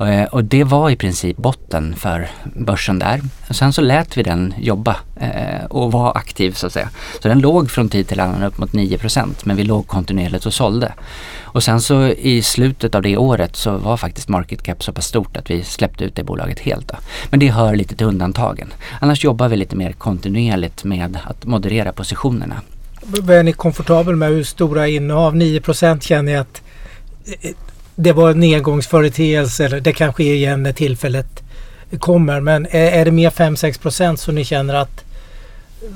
Eh, 0.00 0.24
och 0.24 0.44
det 0.44 0.64
var 0.64 0.90
i 0.90 0.96
princip 0.96 1.36
botten 1.36 1.96
för 1.96 2.28
börsen 2.54 2.98
där. 2.98 3.20
Och 3.50 3.56
sen 3.56 3.72
så 3.72 3.80
lät 3.80 4.16
vi 4.16 4.22
den 4.22 4.54
jobba 4.58 4.96
eh, 5.16 5.64
och 5.64 5.92
vara 5.92 6.12
aktiv 6.12 6.52
så 6.52 6.66
att 6.66 6.72
säga. 6.72 6.90
Så 7.22 7.28
den 7.28 7.40
låg 7.40 7.70
från 7.70 7.88
tid 7.88 8.08
till 8.08 8.20
annan 8.20 8.42
upp 8.42 8.58
mot 8.58 8.72
9 8.72 8.98
procent 8.98 9.44
men 9.44 9.56
vi 9.56 9.64
låg 9.64 9.86
kontinuerligt 9.86 10.46
och 10.46 10.54
sålde. 10.54 10.92
Och 11.42 11.62
sen 11.62 11.80
så 11.80 12.06
i 12.06 12.42
slutet 12.42 12.94
av 12.94 13.02
det 13.02 13.16
året 13.16 13.56
så 13.56 13.76
var 13.76 13.96
faktiskt 13.96 14.28
market 14.28 14.62
cap 14.62 14.82
så 14.82 14.92
pass 14.92 15.06
stort 15.06 15.36
att 15.36 15.50
vi 15.50 15.62
släppte 15.62 16.04
ut 16.04 16.14
det 16.14 16.24
bolaget 16.24 16.58
helt. 16.58 16.88
Då. 16.88 16.94
Men 17.30 17.40
det 17.40 17.48
hör 17.48 17.76
lite 17.76 17.96
till 17.96 18.06
undantagen. 18.06 18.72
Annars 19.00 19.24
jobbar 19.24 19.48
vi 19.48 19.56
lite 19.56 19.76
mer 19.76 19.92
kontinuerligt 19.92 20.84
med 20.84 21.18
att 21.24 21.44
moderera 21.44 21.92
positionerna. 21.92 22.60
Vad 23.02 23.30
är 23.30 23.42
ni 23.42 23.52
komfortabel 23.52 24.16
med? 24.16 24.28
Hur 24.28 24.44
stora 24.44 24.88
innehav? 24.88 25.34
9% 25.34 26.00
känner 26.00 26.32
jag 26.32 26.40
att 26.40 26.62
eh, 27.26 27.50
eh, 27.50 27.56
det 27.94 28.12
var 28.12 28.30
en 28.30 28.40
nedgångsföreteelse 28.40 29.64
eller 29.64 29.80
det 29.80 29.92
kanske 29.92 30.24
är 30.24 30.34
igen 30.34 30.62
när 30.62 30.72
tillfället 30.72 31.42
kommer. 31.98 32.40
Men 32.40 32.66
är, 32.66 32.92
är 32.92 33.04
det 33.04 33.10
mer 33.10 33.30
5-6 33.30 33.80
procent 33.80 34.20
så 34.20 34.32
ni 34.32 34.44
känner 34.44 34.74
att 34.74 35.04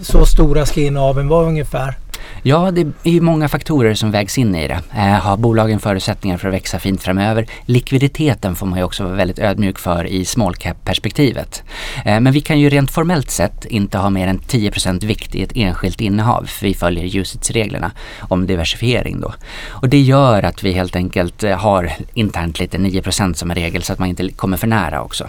så 0.02 0.26
stora 0.26 0.66
ska 0.66 0.80
innehaven 0.80 1.28
vara 1.28 1.46
ungefär? 1.46 1.94
Ja, 2.42 2.70
det 2.70 2.80
är 2.80 3.10
ju 3.10 3.20
många 3.20 3.48
faktorer 3.48 3.94
som 3.94 4.10
vägs 4.10 4.38
in 4.38 4.54
i 4.54 4.68
det. 4.68 4.80
Eh, 4.96 5.02
har 5.02 5.36
bolagen 5.36 5.80
förutsättningar 5.80 6.36
för 6.36 6.48
att 6.48 6.54
växa 6.54 6.78
fint 6.78 7.02
framöver? 7.02 7.46
Likviditeten 7.66 8.54
får 8.54 8.66
man 8.66 8.78
ju 8.78 8.84
också 8.84 9.04
vara 9.04 9.14
väldigt 9.14 9.38
ödmjuk 9.38 9.78
för 9.78 10.06
i 10.06 10.24
small 10.24 10.54
cap-perspektivet. 10.54 11.62
Eh, 12.04 12.20
men 12.20 12.32
vi 12.32 12.40
kan 12.40 12.60
ju 12.60 12.70
rent 12.70 12.90
formellt 12.90 13.30
sett 13.30 13.64
inte 13.64 13.98
ha 13.98 14.10
mer 14.10 14.28
än 14.28 14.38
10% 14.38 15.04
vikt 15.04 15.34
i 15.34 15.42
ett 15.42 15.52
enskilt 15.54 16.00
innehav 16.00 16.44
för 16.44 16.66
vi 16.66 16.74
följer 16.74 17.16
UCITS-reglerna 17.16 17.90
om 18.20 18.46
diversifiering 18.46 19.20
då. 19.20 19.34
Och 19.68 19.88
det 19.88 20.00
gör 20.00 20.42
att 20.42 20.62
vi 20.62 20.72
helt 20.72 20.96
enkelt 20.96 21.44
eh, 21.44 21.56
har 21.56 21.92
internt 22.14 22.60
lite 22.60 22.78
9% 22.78 23.34
som 23.34 23.50
en 23.50 23.56
regel 23.56 23.82
så 23.82 23.92
att 23.92 23.98
man 23.98 24.08
inte 24.08 24.28
kommer 24.28 24.56
för 24.56 24.66
nära 24.66 25.02
också. 25.02 25.28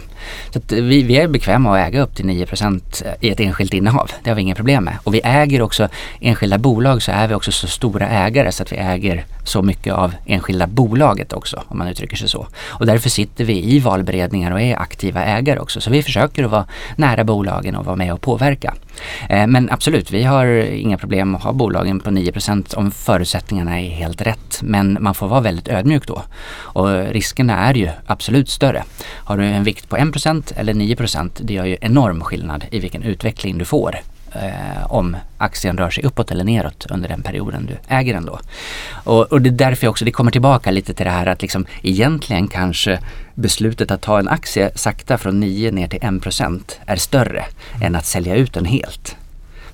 Så 0.53 0.59
att 0.59 0.71
eh, 0.71 0.83
vi, 0.83 1.03
vi 1.03 1.17
är 1.17 1.27
bekväma 1.27 1.77
att 1.77 1.87
äga 1.87 2.01
upp 2.01 2.15
till 2.15 2.25
9% 2.25 3.05
eh, 3.05 3.11
i 3.19 3.29
ett 3.29 3.39
enskilt 3.39 3.73
innehav. 3.73 4.11
Det 4.23 4.29
har 4.29 4.35
vi 4.35 4.41
inga 4.41 4.55
problem 4.55 4.83
med. 4.83 4.97
Och 5.03 5.13
vi 5.13 5.21
äger 5.23 5.61
också 5.61 5.87
enskilda 6.19 6.57
bolag 6.57 6.74
bolag 6.75 7.01
så 7.01 7.11
är 7.11 7.27
vi 7.27 7.33
också 7.33 7.51
så 7.51 7.67
stora 7.67 8.07
ägare 8.07 8.51
så 8.51 8.63
att 8.63 8.71
vi 8.71 8.77
äger 8.77 9.25
så 9.43 9.61
mycket 9.61 9.93
av 9.93 10.13
enskilda 10.25 10.67
bolaget 10.67 11.33
också 11.33 11.63
om 11.67 11.77
man 11.77 11.87
uttrycker 11.87 12.17
sig 12.17 12.29
så. 12.29 12.47
Och 12.67 12.85
därför 12.85 13.09
sitter 13.09 13.45
vi 13.45 13.75
i 13.75 13.79
valberedningar 13.79 14.51
och 14.51 14.61
är 14.61 14.79
aktiva 14.79 15.23
ägare 15.23 15.59
också. 15.59 15.81
Så 15.81 15.89
vi 15.89 16.03
försöker 16.03 16.43
att 16.43 16.51
vara 16.51 16.65
nära 16.97 17.23
bolagen 17.23 17.75
och 17.75 17.85
vara 17.85 17.95
med 17.95 18.13
och 18.13 18.21
påverka. 18.21 18.73
Eh, 19.29 19.47
men 19.47 19.69
absolut, 19.71 20.11
vi 20.11 20.23
har 20.23 20.45
inga 20.45 20.97
problem 20.97 21.35
att 21.35 21.43
ha 21.43 21.53
bolagen 21.53 21.99
på 21.99 22.09
9% 22.09 22.75
om 22.75 22.91
förutsättningarna 22.91 23.79
är 23.81 23.89
helt 23.89 24.21
rätt. 24.21 24.59
Men 24.61 24.97
man 24.99 25.15
får 25.15 25.27
vara 25.27 25.41
väldigt 25.41 25.67
ödmjuk 25.67 26.07
då. 26.07 26.21
Och 26.75 26.89
riskerna 27.11 27.57
är 27.67 27.73
ju 27.73 27.89
absolut 28.05 28.49
större. 28.49 28.83
Har 29.25 29.37
du 29.37 29.45
en 29.45 29.63
vikt 29.63 29.89
på 29.89 29.97
1 29.97 30.51
eller 30.55 30.73
9% 30.73 31.29
det 31.39 31.53
gör 31.53 31.65
ju 31.65 31.77
enorm 31.81 32.21
skillnad 32.21 32.65
i 32.71 32.79
vilken 32.79 33.03
utveckling 33.03 33.57
du 33.57 33.65
får 33.65 33.99
eh, 34.35 34.91
om 34.91 35.17
aktien 35.37 35.77
rör 35.77 35.89
sig 35.89 36.03
uppåt 36.03 36.31
eller 36.31 36.43
neråt 36.43 36.85
under 36.89 37.09
den 37.09 37.21
perioden 37.21 37.65
du 37.65 37.77
äger 37.87 38.13
den 38.13 38.25
då. 38.25 38.39
Och, 39.03 39.31
och 39.31 39.41
det 39.41 39.49
är 39.49 39.51
därför 39.51 39.87
också, 39.87 40.05
det 40.05 40.11
kommer 40.11 40.31
tillbaka 40.31 40.71
lite 40.71 40.93
till 40.93 41.05
det 41.05 41.11
här 41.11 41.25
att 41.25 41.41
liksom 41.41 41.65
egentligen 41.81 42.47
kanske 42.47 42.99
beslutet 43.33 43.91
att 43.91 44.01
ta 44.01 44.19
en 44.19 44.27
aktie 44.27 44.71
sakta 44.75 45.17
från 45.17 45.39
9 45.39 45.71
ner 45.71 45.87
till 45.87 45.99
1% 45.99 46.61
är 46.85 46.95
större 46.95 47.45
än 47.81 47.95
att 47.95 48.05
sälja 48.05 48.35
ut 48.35 48.53
den 48.53 48.65
helt. 48.65 49.15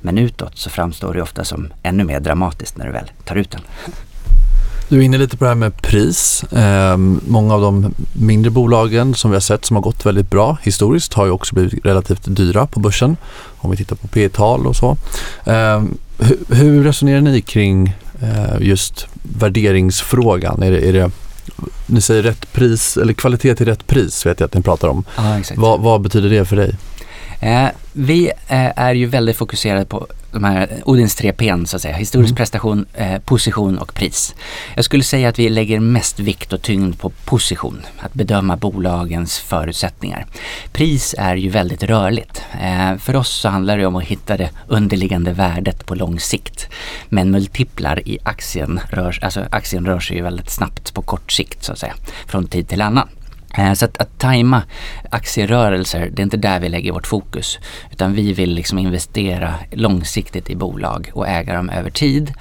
Men 0.02 0.18
utåt 0.18 0.58
så 0.58 0.70
framstår 0.70 1.14
det 1.14 1.22
ofta 1.22 1.44
som 1.44 1.74
ännu 1.84 2.04
mer 2.04 2.20
dramatiskt 2.20 2.78
när 2.78 2.86
du 2.86 2.92
väl 2.92 3.12
tar 3.26 3.36
ut 3.36 3.52
den. 3.52 3.62
Du 4.92 4.98
är 4.98 5.02
inne 5.02 5.18
lite 5.18 5.38
på 5.38 5.44
det 5.44 5.50
här 5.50 5.56
med 5.56 5.82
pris. 5.82 6.44
Eh, 6.44 6.98
många 7.28 7.54
av 7.54 7.62
de 7.62 7.94
mindre 8.14 8.52
bolagen 8.52 9.16
som 9.16 9.32
vi 9.32 9.36
har 9.36 9.42
sett 9.42 9.66
som 9.66 9.76
har 9.76 9.84
gått 9.84 10.06
väldigt 10.06 10.30
bra 10.30 10.58
historiskt 10.62 11.14
har 11.14 11.26
ju 11.26 11.32
också 11.32 11.56
blivit 11.56 11.86
relativt 11.86 12.22
dyra 12.26 12.68
på 12.68 12.80
börsen. 12.80 13.18
Om 13.58 13.72
vi 13.72 13.78
tittar 13.78 13.96
på 13.96 14.08
P 14.08 14.30
tal 14.30 14.68
och 14.68 14.76
så. 14.76 14.98
Eh, 15.46 15.84
hur, 16.18 16.56
hur, 16.56 16.84
resonerar 16.84 17.22
ni 17.22 17.42
kring 17.42 17.96
eh, 18.22 18.58
just 18.60 19.08
värderingsfrågan? 19.24 20.64
Är 20.64 20.72
det, 20.72 20.90
är 20.90 20.94
det, 20.94 21.12
ni 21.86 22.02
säger 22.02 22.24
rätt 22.24 22.54
pris 22.54 22.98
eller 22.98 23.14
kvalitet 23.14 23.56
till 23.56 23.66
rätt 23.66 23.88
pris 23.88 24.26
vet 24.26 24.40
jag 24.40 24.48
att 24.48 24.54
ni 24.54 24.62
pratar 24.62 24.88
om. 24.88 25.04
Ja, 25.18 25.40
vad, 25.56 25.80
vad 25.80 26.02
betyder 26.02 26.30
det 26.30 26.46
för 26.46 26.56
dig? 26.56 26.76
Eh, 27.42 27.70
vi 27.94 28.28
eh, 28.48 28.80
är 28.80 28.94
ju 28.94 29.06
väldigt 29.06 29.38
fokuserade 29.38 29.86
på 29.86 30.08
de 30.32 30.44
här 30.44 30.82
Odins 30.86 31.16
tre 31.16 31.34
P 31.34 31.54
så 31.66 31.76
att 31.76 31.82
säga. 31.82 31.96
Historisk 31.96 32.30
mm. 32.30 32.36
prestation, 32.36 32.86
eh, 32.94 33.20
position 33.20 33.78
och 33.78 33.94
pris. 33.94 34.36
Jag 34.76 34.86
skulle 34.86 35.04
säga 35.04 35.30
att 35.30 35.40
vi 35.40 35.50
lägger 35.50 35.80
mest 35.80 36.20
vikt 36.20 36.54
och 36.54 36.62
tyngd 36.62 37.00
på 37.00 37.10
position. 37.10 37.82
Att 38.00 38.14
bedöma 38.14 38.58
bolagens 38.58 39.40
förutsättningar. 39.40 40.26
Pris 40.72 41.16
är 41.18 41.36
ju 41.36 41.50
väldigt 41.50 41.84
rörligt. 41.84 42.44
Eh, 42.62 42.98
för 42.98 43.16
oss 43.16 43.30
så 43.30 43.50
handlar 43.50 43.78
det 43.78 43.86
om 43.86 43.96
att 43.96 44.04
hitta 44.04 44.38
det 44.38 44.50
underliggande 44.68 45.34
värdet 45.34 45.86
på 45.86 45.96
lång 45.96 46.20
sikt. 46.20 46.68
Men 47.10 47.32
multiplar 47.32 48.08
i 48.08 48.18
aktien 48.24 48.80
rör, 48.90 49.20
alltså 49.22 49.46
aktien 49.52 49.86
rör 49.86 50.00
sig 50.00 50.18
ju 50.18 50.24
väldigt 50.24 50.50
snabbt 50.50 50.94
på 50.94 51.02
kort 51.02 51.32
sikt 51.32 51.64
så 51.64 51.72
att 51.72 51.80
säga. 51.80 51.94
Från 52.28 52.48
tid 52.48 52.68
till 52.68 52.82
annan. 52.82 53.08
Eh, 53.58 53.74
så 53.74 53.86
att, 53.86 53.98
att 53.98 54.20
tajma 54.20 54.64
aktierörelser, 55.10 56.10
det 56.14 56.22
är 56.22 56.24
inte 56.24 56.38
där 56.38 56.60
vi 56.60 56.70
lägger 56.70 56.92
vårt 56.92 57.08
fokus. 57.08 57.60
Utan 57.92 58.14
vi 58.14 58.34
vill 58.34 58.54
liksom 58.54 58.80
investera 58.80 59.54
långsiktigt 59.72 60.50
i 60.50 60.56
bolag 60.56 61.12
och 61.14 61.28
äga 61.28 61.54
dem 61.54 61.70
över 61.70 61.90
tid. 61.90 62.34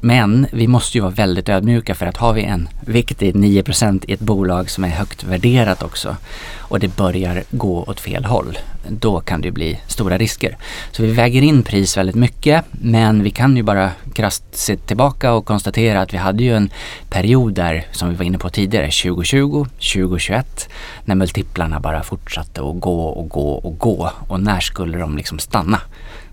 Men 0.00 0.46
vi 0.52 0.66
måste 0.66 0.98
ju 0.98 1.02
vara 1.02 1.12
väldigt 1.12 1.48
ödmjuka 1.48 1.94
för 1.94 2.06
att 2.06 2.16
har 2.16 2.32
vi 2.32 2.44
en 2.44 2.68
viktig 2.80 3.34
9% 3.34 4.04
i 4.08 4.12
ett 4.12 4.20
bolag 4.20 4.70
som 4.70 4.84
är 4.84 4.88
högt 4.88 5.24
värderat 5.24 5.82
också 5.82 6.16
och 6.58 6.80
det 6.80 6.96
börjar 6.96 7.42
gå 7.50 7.82
åt 7.82 8.00
fel 8.00 8.24
håll, 8.24 8.58
då 8.90 9.20
kan 9.20 9.40
det 9.40 9.50
bli 9.50 9.80
stora 9.86 10.18
risker. 10.18 10.56
Så 10.92 11.02
vi 11.02 11.12
väger 11.12 11.42
in 11.42 11.62
pris 11.62 11.96
väldigt 11.96 12.16
mycket 12.16 12.64
men 12.70 13.22
vi 13.22 13.30
kan 13.30 13.56
ju 13.56 13.62
bara 13.62 13.90
krasst 14.14 14.44
se 14.52 14.76
tillbaka 14.76 15.32
och 15.32 15.46
konstatera 15.46 16.00
att 16.00 16.14
vi 16.14 16.18
hade 16.18 16.42
ju 16.42 16.56
en 16.56 16.70
period 17.08 17.54
där, 17.54 17.86
som 17.92 18.08
vi 18.08 18.14
var 18.14 18.24
inne 18.24 18.38
på 18.38 18.48
tidigare, 18.48 18.86
2020, 18.86 19.64
2021, 19.64 20.68
när 21.04 21.14
multiplarna 21.14 21.80
bara 21.80 22.02
fortsatte 22.02 22.60
att 22.60 22.80
gå 22.80 23.06
och 23.06 23.28
gå 23.28 23.52
och 23.52 23.78
gå. 23.78 24.10
Och 24.28 24.40
när 24.40 24.60
skulle 24.60 24.98
de 24.98 25.16
liksom 25.16 25.38
stanna? 25.38 25.80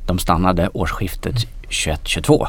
De 0.05 0.19
stannade 0.19 0.69
årsskiftet 0.73 1.35
21-22 1.69 2.47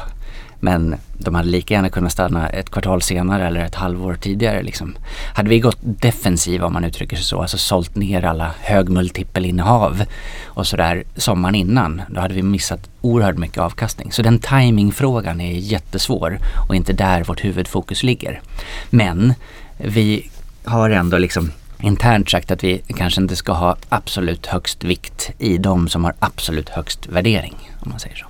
men 0.65 0.95
de 1.17 1.35
hade 1.35 1.49
lika 1.49 1.73
gärna 1.73 1.89
kunnat 1.89 2.11
stanna 2.11 2.49
ett 2.49 2.69
kvartal 2.69 3.01
senare 3.01 3.47
eller 3.47 3.59
ett 3.59 3.75
halvår 3.75 4.15
tidigare. 4.15 4.63
Liksom. 4.63 4.95
Hade 5.33 5.49
vi 5.49 5.59
gått 5.59 5.77
defensiva 5.81 6.67
om 6.67 6.73
man 6.73 6.83
uttrycker 6.83 7.15
sig 7.15 7.25
så, 7.25 7.41
alltså 7.41 7.57
sålt 7.57 7.95
ner 7.95 8.25
alla 8.25 8.51
högmultipelinnehav 8.59 10.03
och 10.45 10.67
sådär 10.67 11.03
sommaren 11.15 11.55
innan, 11.55 12.01
då 12.09 12.21
hade 12.21 12.33
vi 12.33 12.41
missat 12.41 12.89
oerhört 13.01 13.37
mycket 13.37 13.57
avkastning. 13.57 14.11
Så 14.11 14.21
den 14.21 14.39
timingfrågan 14.39 15.41
är 15.41 15.51
jättesvår 15.51 16.39
och 16.67 16.75
inte 16.75 16.93
där 16.93 17.23
vårt 17.23 17.45
huvudfokus 17.45 18.03
ligger. 18.03 18.41
Men 18.89 19.33
vi 19.77 20.29
har 20.63 20.89
ändå 20.89 21.17
liksom 21.17 21.51
internt 21.79 22.29
sagt 22.29 22.51
att 22.51 22.63
vi 22.63 22.81
kanske 22.97 23.21
inte 23.21 23.35
ska 23.35 23.53
ha 23.53 23.75
absolut 23.89 24.45
högst 24.45 24.83
vikt 24.83 25.31
i 25.39 25.57
de 25.57 25.89
som 25.89 26.03
har 26.03 26.13
absolut 26.19 26.69
högst 26.69 27.07
värdering, 27.07 27.55
om 27.79 27.89
man 27.89 27.99
säger 27.99 28.15
så. 28.15 28.25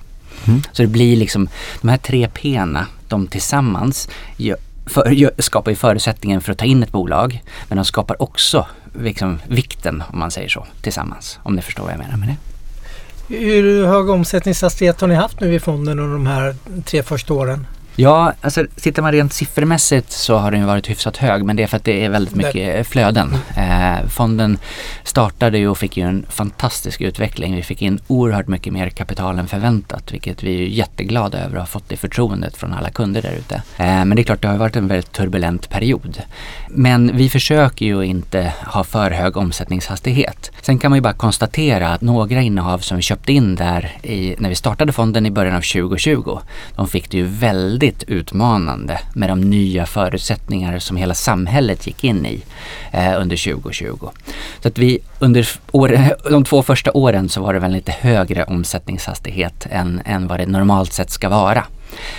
Mm. 0.46 0.62
Så 0.72 0.82
det 0.82 0.88
blir 0.88 1.16
liksom, 1.16 1.48
de 1.80 1.88
här 1.88 1.96
tre 1.96 2.28
P'na, 2.28 2.86
de 3.08 3.26
tillsammans 3.26 4.08
gör, 4.36 4.56
för, 4.86 5.10
gör, 5.10 5.30
skapar 5.38 5.70
ju 5.70 5.76
förutsättningen 5.76 6.40
för 6.40 6.52
att 6.52 6.58
ta 6.58 6.64
in 6.64 6.82
ett 6.82 6.92
bolag. 6.92 7.42
Men 7.68 7.76
de 7.76 7.84
skapar 7.84 8.22
också 8.22 8.66
liksom, 9.00 9.38
vikten, 9.48 10.02
om 10.12 10.18
man 10.18 10.30
säger 10.30 10.48
så, 10.48 10.66
tillsammans. 10.82 11.38
Om 11.42 11.56
ni 11.56 11.62
förstår 11.62 11.84
vad 11.84 11.92
jag 11.92 11.98
menar 11.98 12.16
med 12.16 12.28
det. 12.28 12.36
Hur 13.28 13.86
hög 13.86 14.10
omsättningshastighet 14.10 15.00
har 15.00 15.08
ni 15.08 15.14
haft 15.14 15.40
nu 15.40 15.54
i 15.54 15.60
fonden 15.60 15.98
under 15.98 16.12
de 16.12 16.26
här 16.26 16.56
tre 16.84 17.02
första 17.02 17.34
åren? 17.34 17.66
Ja, 17.98 18.32
alltså 18.40 18.66
tittar 18.80 19.02
man 19.02 19.12
rent 19.12 19.32
siffermässigt 19.32 20.12
så 20.12 20.36
har 20.36 20.50
den 20.50 20.66
varit 20.66 20.90
hyfsat 20.90 21.16
hög 21.16 21.44
men 21.44 21.56
det 21.56 21.62
är 21.62 21.66
för 21.66 21.76
att 21.76 21.84
det 21.84 22.04
är 22.04 22.08
väldigt 22.08 22.34
mycket 22.34 22.86
flöden. 22.86 23.34
Eh, 23.56 24.08
fonden 24.08 24.58
startade 25.04 25.58
ju 25.58 25.68
och 25.68 25.78
fick 25.78 25.96
ju 25.96 26.02
en 26.04 26.26
fantastisk 26.28 27.00
utveckling. 27.00 27.56
Vi 27.56 27.62
fick 27.62 27.82
in 27.82 28.00
oerhört 28.06 28.48
mycket 28.48 28.72
mer 28.72 28.88
kapital 28.88 29.38
än 29.38 29.46
förväntat 29.46 30.12
vilket 30.12 30.42
vi 30.42 30.62
är 30.62 30.66
jätteglada 30.66 31.38
över 31.38 31.56
att 31.56 31.62
ha 31.62 31.66
fått 31.66 31.88
det 31.88 31.96
förtroendet 31.96 32.56
från 32.56 32.72
alla 32.72 32.90
kunder 32.90 33.22
där 33.22 33.32
ute. 33.32 33.54
Eh, 33.54 33.84
men 33.86 34.10
det 34.10 34.22
är 34.22 34.24
klart 34.24 34.42
det 34.42 34.48
har 34.48 34.56
varit 34.56 34.76
en 34.76 34.88
väldigt 34.88 35.12
turbulent 35.12 35.70
period. 35.70 36.22
Men 36.68 37.16
vi 37.16 37.28
försöker 37.28 37.86
ju 37.86 38.02
inte 38.02 38.52
ha 38.66 38.84
för 38.84 39.10
hög 39.10 39.36
omsättningshastighet. 39.36 40.52
Sen 40.62 40.78
kan 40.78 40.90
man 40.90 40.96
ju 40.96 41.02
bara 41.02 41.12
konstatera 41.12 41.88
att 41.88 42.00
några 42.00 42.42
innehav 42.42 42.78
som 42.78 42.96
vi 42.96 43.02
köpte 43.02 43.32
in 43.32 43.54
där 43.54 43.96
i, 44.02 44.34
när 44.38 44.48
vi 44.48 44.54
startade 44.54 44.92
fonden 44.92 45.26
i 45.26 45.30
början 45.30 45.56
av 45.56 45.60
2020, 45.60 46.38
de 46.76 46.88
fick 46.88 47.10
det 47.10 47.16
ju 47.16 47.24
väldigt 47.24 47.85
väldigt 47.86 48.08
utmanande 48.08 48.98
med 49.14 49.28
de 49.28 49.40
nya 49.40 49.86
förutsättningar 49.86 50.78
som 50.78 50.96
hela 50.96 51.14
samhället 51.14 51.86
gick 51.86 52.04
in 52.04 52.26
i 52.26 52.42
eh, 52.92 53.20
under 53.20 53.52
2020. 53.54 54.08
Så 54.62 54.68
att 54.68 54.78
vi 54.78 54.98
under 55.18 55.48
år, 55.72 55.98
de 56.30 56.44
två 56.44 56.62
första 56.62 56.90
åren 56.92 57.28
så 57.28 57.42
var 57.42 57.54
det 57.54 57.60
väl 57.60 57.72
lite 57.72 57.92
högre 57.92 58.44
omsättningshastighet 58.44 59.66
än, 59.70 60.00
än 60.04 60.26
vad 60.26 60.40
det 60.40 60.46
normalt 60.46 60.92
sett 60.92 61.10
ska 61.10 61.28
vara. 61.28 61.64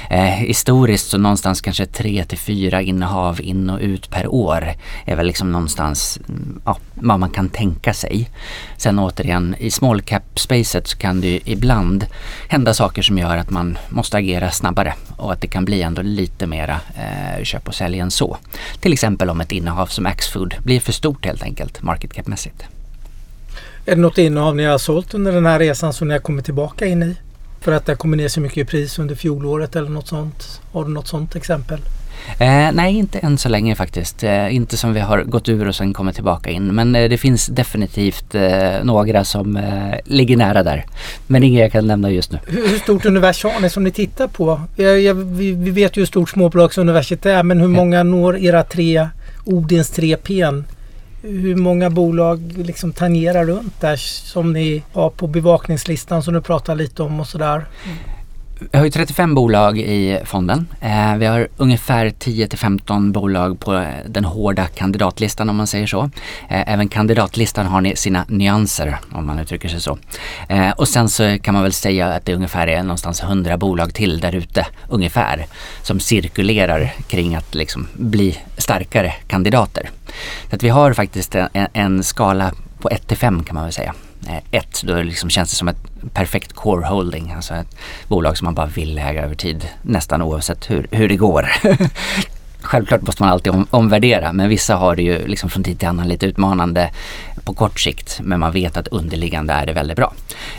Eh, 0.10 0.22
historiskt 0.22 1.10
så 1.10 1.18
någonstans 1.18 1.62
kanske 1.62 1.86
tre 1.86 2.24
till 2.24 2.38
fyra 2.38 2.82
innehav 2.82 3.42
in 3.42 3.70
och 3.70 3.80
ut 3.82 4.10
per 4.10 4.28
år 4.28 4.74
är 5.06 5.16
väl 5.16 5.28
liksom 5.28 5.52
någonstans 5.52 6.20
mm, 6.30 6.62
ja, 6.66 6.78
vad 6.94 7.20
man 7.20 7.30
kan 7.30 7.50
tänka 7.50 7.94
sig. 7.94 8.30
Sen 8.78 9.00
återigen 9.00 9.56
i 9.60 9.72
small 9.72 10.02
cap-spacet 10.02 10.88
så 10.88 10.98
kan 10.98 11.22
det 11.22 11.28
ju 11.28 11.40
ibland 11.46 12.06
hända 12.48 12.74
saker 12.74 13.02
som 13.02 13.18
gör 13.18 13.38
att 13.38 13.50
man 13.50 13.78
måste 13.90 14.18
agera 14.18 14.52
snabbare 14.52 14.94
och 15.18 15.34
att 15.34 15.42
det 15.42 15.48
kan 15.48 15.66
bli 15.66 15.82
ändå 15.82 16.02
lite 16.02 16.48
mera 16.48 16.80
eh, 16.96 17.44
köp 17.44 17.68
och 17.68 17.76
sälj 17.76 18.00
än 18.00 18.12
så. 18.12 18.38
Till 18.80 18.94
exempel 18.94 19.30
om 19.30 19.42
ett 19.42 19.52
innehav 19.52 19.88
som 19.88 20.06
Axfood 20.06 20.56
blir 20.64 20.80
för 20.80 20.92
stort 20.92 21.26
helt 21.26 21.44
enkelt 21.44 21.82
market 21.82 22.14
cap-mässigt. 22.14 22.64
Är 23.86 23.96
det 23.96 24.02
något 24.02 24.18
innehav 24.18 24.56
ni 24.56 24.64
har 24.64 24.78
sålt 24.78 25.14
under 25.14 25.32
den 25.32 25.46
här 25.46 25.60
resan 25.60 25.94
som 25.94 26.08
ni 26.08 26.14
har 26.14 26.22
kommit 26.22 26.46
tillbaka 26.46 26.86
in 26.86 27.04
i? 27.04 27.16
För 27.62 27.72
att 27.72 27.86
det 27.86 27.96
kommer 27.96 28.18
ner 28.18 28.28
så 28.28 28.42
mycket 28.42 28.58
i 28.58 28.66
pris 28.66 29.00
under 29.00 29.16
fjolåret 29.16 29.76
eller 29.76 29.90
något 29.90 30.08
sånt? 30.08 30.62
Har 30.72 30.86
du 30.86 30.92
något 30.92 31.08
sånt 31.08 31.36
exempel? 31.36 31.80
Eh, 32.40 32.72
nej, 32.74 32.96
inte 32.96 33.20
än 33.20 33.38
så 33.38 33.50
länge 33.50 33.76
faktiskt. 33.76 34.24
Eh, 34.24 34.56
inte 34.56 34.78
som 34.78 34.94
vi 34.94 35.00
har 35.00 35.24
gått 35.24 35.50
ur 35.50 35.68
och 35.68 35.76
sen 35.76 35.94
kommit 35.94 36.16
tillbaka 36.16 36.50
in. 36.50 36.76
Men 36.76 36.96
eh, 36.96 37.10
det 37.10 37.18
finns 37.18 37.48
definitivt 37.48 38.36
eh, 38.36 38.84
några 38.84 39.24
som 39.24 39.58
eh, 39.58 40.00
ligger 40.06 40.38
nära 40.38 40.64
där. 40.64 40.86
Men 41.28 41.44
inga 41.44 41.60
jag 41.60 41.72
kan 41.72 41.88
nämna 41.88 42.12
just 42.12 42.32
nu. 42.32 42.40
Hur, 42.48 42.68
hur 42.68 42.80
stort 42.80 43.06
univers 43.06 43.44
har 43.44 43.60
ni 43.62 43.70
som 43.70 43.84
ni 43.84 43.92
tittar 43.92 44.28
på? 44.28 44.62
Jag, 44.76 45.02
jag, 45.02 45.14
vi, 45.14 45.52
vi, 45.52 45.72
vet 45.72 45.98
ju 45.98 46.02
hur 46.02 46.06
stort 46.06 46.30
småbolagsuniversitet 46.30 47.26
är 47.26 47.44
men 47.44 47.62
hur 47.62 47.68
många 47.68 48.04
når 48.04 48.38
era 48.38 48.64
tre 48.64 49.10
Odins 49.46 49.90
tre 49.90 50.18
P 50.18 50.46
hur 51.22 51.56
många 51.56 51.90
bolag 51.90 52.54
liksom 52.58 52.94
tangerar 52.94 53.46
runt 53.46 53.82
där 53.82 53.96
som 53.96 54.54
ni 54.54 54.84
har 54.94 55.10
på 55.10 55.28
bevakningslistan 55.28 56.24
som 56.24 56.34
du 56.34 56.42
pratar 56.42 56.76
lite 56.76 57.04
om 57.04 57.20
och 57.20 57.28
sådär? 57.28 57.66
vi 58.72 58.78
har 58.78 58.86
ju 58.86 58.92
35 58.92 59.36
bolag 59.36 59.80
i 59.80 60.20
fonden. 60.26 60.68
Eh, 60.82 61.16
vi 61.16 61.26
har 61.26 61.48
ungefär 61.58 62.10
10 62.10 62.48
till 62.48 62.60
15 62.60 63.12
bolag 63.12 63.60
på 63.60 63.86
den 64.08 64.26
hårda 64.26 64.68
kandidatlistan 64.68 65.50
om 65.50 65.56
man 65.56 65.68
säger 65.68 65.88
så. 65.88 66.04
Eh, 66.50 66.74
även 66.74 66.88
kandidatlistan 66.88 67.66
har 67.66 67.96
sina 67.96 68.26
nyanser 68.28 68.98
om 69.12 69.26
man 69.26 69.40
uttrycker 69.40 69.70
sig 69.70 69.82
så. 69.82 69.98
Eh, 70.50 70.72
och 70.72 70.88
sen 70.88 71.10
så 71.10 71.38
kan 71.40 71.54
man 71.54 71.64
väl 71.64 71.74
säga 71.74 72.08
att 72.08 72.26
det 72.26 72.36
ungefär 72.36 72.68
är 72.68 72.84
någonstans 72.84 73.24
100 73.24 73.58
bolag 73.58 73.94
till 73.94 74.20
där 74.20 74.36
ute 74.36 74.66
ungefär 74.90 75.46
som 75.84 76.00
cirkulerar 76.00 76.94
kring 77.08 77.36
att 77.36 77.56
liksom 77.56 77.88
bli 77.94 78.38
starkare 78.58 79.14
kandidater. 79.28 79.90
Så 80.50 80.56
att 80.56 80.64
vi 80.64 80.70
har 80.70 80.94
faktiskt 80.94 81.36
en, 81.36 81.68
en 81.74 82.04
skala 82.04 82.52
på 82.80 82.90
1 82.90 83.08
till 83.08 83.18
5 83.18 83.44
kan 83.44 83.56
man 83.56 83.64
väl 83.64 83.74
säga. 83.74 83.94
Eh, 84.28 84.44
1 84.52 84.82
då 84.84 85.02
liksom 85.02 85.30
känns 85.30 85.50
det 85.50 85.56
som 85.56 85.68
ett 85.68 86.12
perfekt 86.14 86.54
core 86.54 86.86
holding, 86.86 87.32
alltså 87.32 87.54
ett 87.54 87.78
bolag 88.08 88.38
som 88.38 88.46
man 88.46 88.56
bara 88.56 88.66
vill 88.66 88.98
äga 88.98 89.24
över 89.24 89.36
tid 89.36 89.70
nästan 89.82 90.22
oavsett 90.22 90.70
hur, 90.70 90.88
hur 90.92 91.10
det 91.10 91.16
går. 91.16 91.50
Självklart 92.68 93.02
måste 93.02 93.24
man 93.24 93.32
alltid 93.32 93.54
om, 93.54 93.68
omvärdera 93.70 94.34
men 94.34 94.50
vissa 94.50 94.76
har 94.76 94.96
det 94.96 95.02
ju 95.02 95.28
liksom 95.28 95.50
från 95.50 95.64
tid 95.64 95.80
till 95.80 95.88
annan 95.88 96.08
lite 96.08 96.26
utmanande 96.26 96.90
på 97.44 97.54
kort 97.54 97.80
sikt 97.80 98.20
men 98.24 98.40
man 98.40 98.52
vet 98.52 98.78
att 98.78 98.88
underliggande 98.88 99.54
är 99.54 99.66
det 99.66 99.74
väldigt 99.74 99.98
bra. 99.98 100.14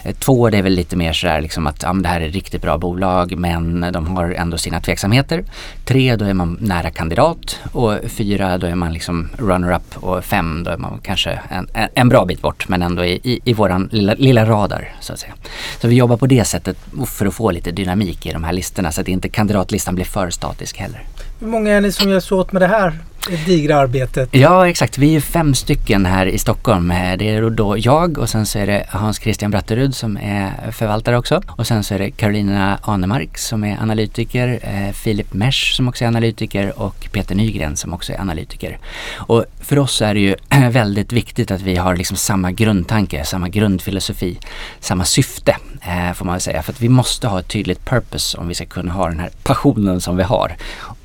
Eh, 0.05 0.15
två 0.15 0.51
det 0.51 0.59
är 0.59 0.63
väl 0.63 0.73
lite 0.73 0.97
mer 0.97 1.13
sådär 1.13 1.41
liksom 1.41 1.67
att 1.67 1.83
ja, 1.83 1.93
det 1.93 2.09
här 2.09 2.21
är 2.21 2.29
riktigt 2.29 2.63
bra 2.63 2.79
bolag 2.79 3.39
men 3.39 3.87
de 3.93 4.07
har 4.07 4.31
ändå 4.31 4.59
sina 4.59 4.81
tveksamheter. 4.81 5.45
Tre 5.85 6.17
då 6.17 6.25
är 6.25 6.35
man 6.35 6.59
nära 6.61 6.91
kandidat 6.91 7.59
och 7.73 7.95
fyra 8.07 8.59
då 8.59 8.67
är 8.67 8.75
man 8.75 8.93
liksom 8.93 9.29
runner-up 9.39 9.97
och 9.97 10.25
fem 10.25 10.65
då 10.65 10.71
är 10.71 10.77
man 10.77 11.01
kanske 11.03 11.41
en, 11.49 11.69
en 11.95 12.09
bra 12.09 12.25
bit 12.25 12.43
bort 12.43 12.69
men 12.69 12.83
ändå 12.83 13.05
i, 13.05 13.21
i, 13.23 13.41
i 13.45 13.53
våran 13.53 13.89
lilla, 13.93 14.15
lilla 14.15 14.45
radar 14.45 14.95
så 15.01 15.13
att 15.13 15.19
säga. 15.19 15.35
Så 15.81 15.89
vi 15.89 15.95
jobbar 15.95 16.17
på 16.17 16.27
det 16.27 16.45
sättet 16.45 16.77
för 17.07 17.27
att 17.27 17.35
få 17.35 17.51
lite 17.51 17.71
dynamik 17.71 18.27
i 18.27 18.33
de 18.33 18.45
här 18.45 18.53
listorna 18.53 18.93
så 18.93 19.01
att 19.01 19.09
inte 19.09 19.29
kandidatlistan 19.29 19.95
blir 19.95 20.05
för 20.05 20.31
statisk 20.31 20.77
heller. 20.79 21.03
Hur 21.41 21.47
många 21.47 21.73
är 21.73 21.81
ni 21.81 21.93
som 21.93 22.11
hjälps 22.11 22.33
åt 22.33 22.53
med 22.53 22.63
det 22.63 22.67
här 22.67 22.99
digra 23.47 23.77
arbetet? 23.77 24.29
Ja 24.33 24.69
exakt, 24.69 24.99
vi 24.99 25.17
är 25.17 25.21
fem 25.21 25.55
stycken 25.55 26.07
här 26.07 26.27
i 26.27 26.39
Stockholm. 26.39 26.91
Eh, 26.91 27.17
det 27.19 27.29
är 27.29 27.51
då 27.51 27.79
jag 27.79 28.19
och 28.19 28.29
sen 28.29 28.47
så 28.47 28.59
är 28.59 28.67
det 28.67 28.87
Hans 28.89 29.21
Christian 29.21 29.51
Bratterud 29.51 29.95
som 29.95 30.17
är 30.17 30.71
förvaltare 30.71 31.19
också. 31.19 31.43
Och 31.49 31.67
sen 31.67 31.85
så 31.85 31.95
är 31.95 31.99
det 31.99 32.11
Carolina 32.11 32.79
Anemark 32.83 33.39
som 33.39 33.65
är 33.65 33.79
analytiker, 33.83 34.61
eh, 34.63 34.93
Filip 34.93 35.33
Mesch 35.33 35.75
som 35.77 35.89
också 35.89 36.05
är 36.05 36.09
analytiker 36.09 36.79
och 36.79 37.09
Peter 37.13 37.35
Nygren 37.35 37.77
som 37.77 37.95
också 37.95 38.13
är 38.13 38.21
analytiker. 38.21 38.79
Och 39.17 39.45
för 39.61 39.79
oss 39.79 40.03
är 40.03 40.15
det 40.15 40.21
ju 40.21 40.35
väldigt 40.71 41.13
viktigt 41.13 41.51
att 41.51 41.61
vi 41.61 41.77
har 41.77 41.97
liksom 41.97 42.17
samma 42.17 42.53
grundtanke, 42.53 43.25
samma 43.25 43.49
grundfilosofi, 43.49 44.39
samma 44.81 45.05
syfte 45.05 45.57
eh, 45.83 46.13
får 46.13 46.25
man 46.25 46.35
väl 46.35 46.41
säga. 46.41 46.63
För 46.63 46.73
att 46.73 46.81
vi 46.81 46.89
måste 46.89 47.29
ha 47.29 47.41
ett 47.41 47.49
tydligt 47.49 47.85
purpose 47.85 48.39
om 48.39 48.49
vi 48.49 48.55
ska 48.55 48.65
kunna 48.65 48.93
ha 48.93 49.09
den 49.09 49.21
här 49.21 49.31
passionen 49.43 50.01
som 50.01 50.17
vi 50.17 50.23
har. 50.23 50.57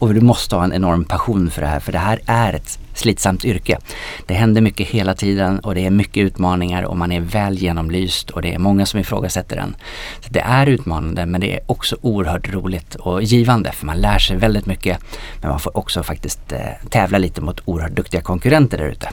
Och 0.04 0.14
du 0.14 0.22
måste 0.22 0.56
ha 0.56 0.64
en 0.64 0.74
enorm 0.74 1.06
passion 1.06 1.52
för 1.52 1.62
det 1.62 1.68
här, 1.68 1.80
för 1.80 1.92
det 1.92 1.98
här 1.98 2.20
är 2.26 2.54
ett 2.54 2.80
slitsamt 2.98 3.46
yrke. 3.46 3.78
Det 4.26 4.34
händer 4.34 4.62
mycket 4.62 4.88
hela 4.88 5.14
tiden 5.14 5.60
och 5.60 5.76
det 5.76 5.86
är 5.86 5.90
mycket 5.90 6.24
utmaningar 6.24 6.84
och 6.84 6.98
man 6.98 7.12
är 7.12 7.20
väl 7.20 7.58
genomlyst 7.58 8.30
och 8.30 8.42
det 8.42 8.54
är 8.54 8.60
många 8.60 8.86
som 8.86 9.00
ifrågasätter 9.00 9.56
den. 9.56 9.76
Så 10.20 10.30
det 10.30 10.40
är 10.40 10.68
utmanande 10.68 11.26
men 11.26 11.42
det 11.42 11.54
är 11.54 11.60
också 11.66 11.98
oerhört 12.02 12.54
roligt 12.54 12.96
och 12.96 13.24
givande 13.24 13.72
för 13.72 13.86
man 13.86 13.98
lär 13.98 14.20
sig 14.20 14.38
väldigt 14.38 14.66
mycket 14.66 15.00
men 15.42 15.50
man 15.50 15.60
får 15.60 15.78
också 15.78 16.04
faktiskt 16.04 16.52
eh, 16.52 16.60
tävla 16.90 17.18
lite 17.18 17.42
mot 17.42 17.62
oerhört 17.66 17.96
duktiga 17.96 18.22
konkurrenter 18.22 18.78
där 18.78 18.86
ute 18.88 19.10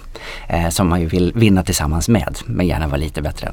eh, 0.48 0.68
som 0.68 0.88
man 0.88 1.00
ju 1.00 1.06
vill 1.06 1.32
vinna 1.34 1.62
tillsammans 1.62 2.08
med 2.08 2.38
men 2.46 2.66
gärna 2.66 2.86
vara 2.86 2.96
lite 2.96 3.22
bättre. 3.22 3.52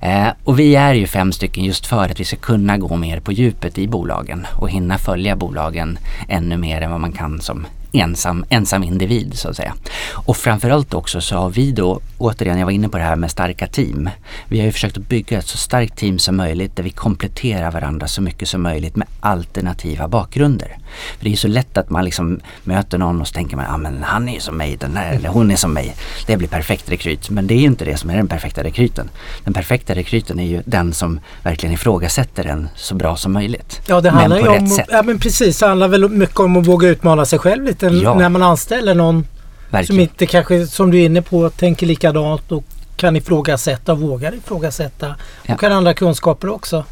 Eh, 0.00 0.28
och 0.44 0.58
vi 0.58 0.76
är 0.76 0.94
ju 0.94 1.06
fem 1.06 1.32
stycken 1.32 1.64
just 1.64 1.86
för 1.86 2.04
att 2.04 2.20
vi 2.20 2.24
ska 2.24 2.36
kunna 2.36 2.78
gå 2.78 2.96
mer 2.96 3.20
på 3.20 3.32
djupet 3.32 3.78
i 3.78 3.88
bolagen 3.88 4.46
och 4.56 4.70
hinna 4.70 4.98
följa 4.98 5.36
bolagen 5.36 5.98
ännu 6.28 6.56
mer 6.56 6.80
än 6.80 6.90
vad 6.90 7.00
man 7.00 7.12
kan 7.12 7.40
som 7.40 7.66
ensam, 7.92 8.44
ensam 8.48 8.82
individ 8.82 9.38
så 9.38 9.48
att 9.48 9.56
säga. 9.56 9.74
Och 10.12 10.36
framförallt 10.36 10.94
också 10.94 11.20
så 11.20 11.36
har 11.36 11.50
vi 11.50 11.72
då, 11.72 12.00
återigen 12.18 12.58
jag 12.58 12.66
var 12.66 12.72
inne 12.72 12.88
på 12.88 12.98
det 12.98 13.04
här 13.04 13.16
med 13.16 13.30
starka 13.30 13.66
team. 13.66 14.10
Vi 14.48 14.58
har 14.58 14.66
ju 14.66 14.72
försökt 14.72 14.98
att 14.98 15.08
bygga 15.08 15.38
ett 15.38 15.46
så 15.46 15.58
starkt 15.58 15.96
team 15.96 16.18
som 16.18 16.36
möjligt 16.36 16.76
där 16.76 16.82
vi 16.82 16.90
kompletterar 16.90 17.70
varandra 17.70 18.08
så 18.08 18.22
mycket 18.22 18.48
som 18.48 18.62
möjligt 18.62 18.96
med 18.96 19.08
alternativa 19.20 20.08
bakgrunder. 20.08 20.78
För 21.18 21.24
det 21.24 21.32
är 21.32 21.36
så 21.36 21.48
lätt 21.48 21.78
att 21.78 21.90
man 21.90 22.04
liksom 22.04 22.40
möter 22.64 22.98
någon 22.98 23.20
och 23.20 23.28
så 23.28 23.32
tänker 23.32 23.56
man, 23.56 23.64
ja 23.68 23.74
ah, 23.74 23.76
men 23.76 24.02
han 24.02 24.28
är 24.28 24.40
som 24.40 24.56
mig, 24.56 24.76
den 24.76 24.96
här, 24.96 25.12
eller 25.14 25.28
hon 25.28 25.50
är 25.50 25.56
som 25.56 25.72
mig. 25.72 25.96
Det 26.26 26.36
blir 26.36 26.48
perfekt 26.48 26.90
rekryt. 26.90 27.30
Men 27.30 27.46
det 27.46 27.54
är 27.54 27.58
ju 27.58 27.66
inte 27.66 27.84
det 27.84 27.96
som 27.96 28.10
är 28.10 28.16
den 28.16 28.28
perfekta 28.28 28.64
rekryten. 28.64 29.10
Den 29.44 29.54
perfekta 29.54 29.94
rekryten 29.94 30.40
är 30.40 30.46
ju 30.46 30.62
den 30.64 30.92
som 30.92 31.20
verkligen 31.42 31.74
ifrågasätter 31.74 32.44
den 32.44 32.68
så 32.76 32.94
bra 32.94 33.16
som 33.16 33.32
möjligt. 33.32 33.80
Ja 33.86 34.00
det 34.00 34.10
handlar 34.10 34.38
ju 34.38 34.48
om, 34.48 34.78
ja 34.88 35.02
men 35.02 35.18
precis, 35.18 35.58
det 35.58 35.66
handlar 35.66 35.88
väl 35.88 36.08
mycket 36.08 36.40
om 36.40 36.56
att 36.56 36.66
våga 36.66 36.88
utmana 36.88 37.24
sig 37.24 37.38
själv 37.38 37.64
lite 37.64 37.86
ja. 37.86 38.14
när 38.14 38.28
man 38.28 38.42
anställer 38.42 38.94
någon 38.94 39.26
Verkligen. 39.70 39.86
som 39.86 40.00
inte 40.00 40.26
kanske, 40.26 40.66
som 40.66 40.90
du 40.90 41.00
är 41.00 41.04
inne 41.04 41.22
på, 41.22 41.50
tänker 41.50 41.86
likadant 41.86 42.52
och 42.52 42.64
kan 42.96 43.16
ifrågasätta 43.16 43.92
och 43.92 43.98
vågar 43.98 44.34
ifrågasätta. 44.34 45.14
Ja. 45.42 45.54
Och 45.54 45.60
kan 45.60 45.72
andra 45.72 45.94
kunskaper 45.94 46.48
också. 46.48 46.84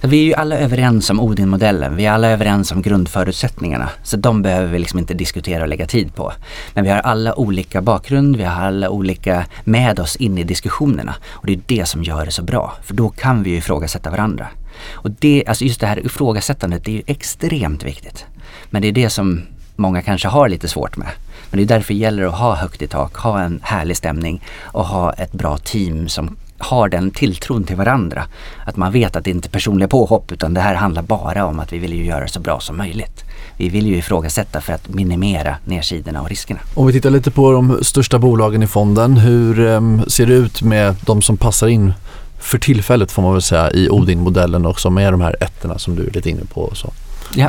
Vi 0.00 0.20
är 0.20 0.24
ju 0.24 0.34
alla 0.34 0.58
överens 0.58 1.10
om 1.10 1.20
Odin-modellen. 1.20 1.96
Vi 1.96 2.06
är 2.06 2.12
alla 2.12 2.28
överens 2.28 2.72
om 2.72 2.82
grundförutsättningarna. 2.82 3.88
Så 4.02 4.16
de 4.16 4.42
behöver 4.42 4.72
vi 4.72 4.78
liksom 4.78 4.98
inte 4.98 5.14
diskutera 5.14 5.62
och 5.62 5.68
lägga 5.68 5.86
tid 5.86 6.14
på. 6.14 6.32
Men 6.74 6.84
vi 6.84 6.90
har 6.90 6.98
alla 6.98 7.38
olika 7.38 7.82
bakgrund, 7.82 8.36
vi 8.36 8.44
har 8.44 8.62
alla 8.62 8.90
olika 8.90 9.46
med 9.64 10.00
oss 10.00 10.16
in 10.16 10.38
i 10.38 10.44
diskussionerna. 10.44 11.14
Och 11.30 11.46
det 11.46 11.52
är 11.52 11.60
det 11.66 11.86
som 11.86 12.02
gör 12.02 12.24
det 12.24 12.32
så 12.32 12.42
bra. 12.42 12.72
För 12.82 12.94
då 12.94 13.08
kan 13.08 13.42
vi 13.42 13.50
ju 13.50 13.56
ifrågasätta 13.56 14.10
varandra. 14.10 14.46
Och 14.92 15.10
det, 15.10 15.44
alltså 15.46 15.64
just 15.64 15.80
det 15.80 15.86
här 15.86 16.06
ifrågasättandet, 16.06 16.84
det 16.84 16.90
är 16.90 16.94
ju 16.94 17.02
extremt 17.06 17.82
viktigt. 17.82 18.24
Men 18.70 18.82
det 18.82 18.88
är 18.88 18.92
det 18.92 19.10
som 19.10 19.42
många 19.76 20.02
kanske 20.02 20.28
har 20.28 20.48
lite 20.48 20.68
svårt 20.68 20.96
med. 20.96 21.08
Men 21.50 21.58
det 21.58 21.64
är 21.64 21.76
därför 21.76 21.94
det 21.94 22.00
gäller 22.00 22.24
att 22.24 22.38
ha 22.38 22.54
högt 22.54 22.82
i 22.82 22.86
tak, 22.86 23.16
ha 23.16 23.40
en 23.40 23.60
härlig 23.62 23.96
stämning 23.96 24.42
och 24.62 24.86
ha 24.86 25.12
ett 25.12 25.32
bra 25.32 25.58
team 25.58 26.08
som 26.08 26.36
har 26.60 26.88
den 26.88 27.10
tilltron 27.10 27.64
till 27.64 27.76
varandra. 27.76 28.24
Att 28.66 28.76
man 28.76 28.92
vet 28.92 29.16
att 29.16 29.24
det 29.24 29.30
inte 29.30 29.48
är 29.48 29.50
personliga 29.50 29.88
påhopp 29.88 30.32
utan 30.32 30.54
det 30.54 30.60
här 30.60 30.74
handlar 30.74 31.02
bara 31.02 31.44
om 31.44 31.60
att 31.60 31.72
vi 31.72 31.78
vill 31.78 31.92
ju 31.92 32.04
göra 32.04 32.20
det 32.20 32.28
så 32.28 32.40
bra 32.40 32.60
som 32.60 32.76
möjligt. 32.76 33.24
Vi 33.56 33.68
vill 33.68 33.86
ju 33.86 33.96
ifrågasätta 33.96 34.60
för 34.60 34.72
att 34.72 34.88
minimera 34.88 35.56
nedsidorna 35.64 36.22
och 36.22 36.28
riskerna. 36.28 36.60
Om 36.74 36.86
vi 36.86 36.92
tittar 36.92 37.10
lite 37.10 37.30
på 37.30 37.52
de 37.52 37.78
största 37.82 38.18
bolagen 38.18 38.62
i 38.62 38.66
fonden, 38.66 39.16
hur 39.16 39.60
um, 39.60 40.02
ser 40.06 40.26
det 40.26 40.34
ut 40.34 40.62
med 40.62 40.96
de 41.06 41.22
som 41.22 41.36
passar 41.36 41.68
in 41.68 41.92
för 42.40 42.58
tillfället 42.58 43.12
får 43.12 43.22
man 43.22 43.32
väl 43.32 43.42
säga 43.42 43.70
i 43.70 43.88
Odin-modellen 43.88 44.66
och 44.66 44.80
som 44.80 44.98
är 44.98 45.12
de 45.12 45.20
här 45.20 45.36
ettorna 45.40 45.78
som 45.78 45.96
du 45.96 46.06
är 46.06 46.10
lite 46.10 46.30
inne 46.30 46.44
på 46.54 46.60
och 46.60 46.76
så. 46.76 46.92
Ja. 47.34 47.48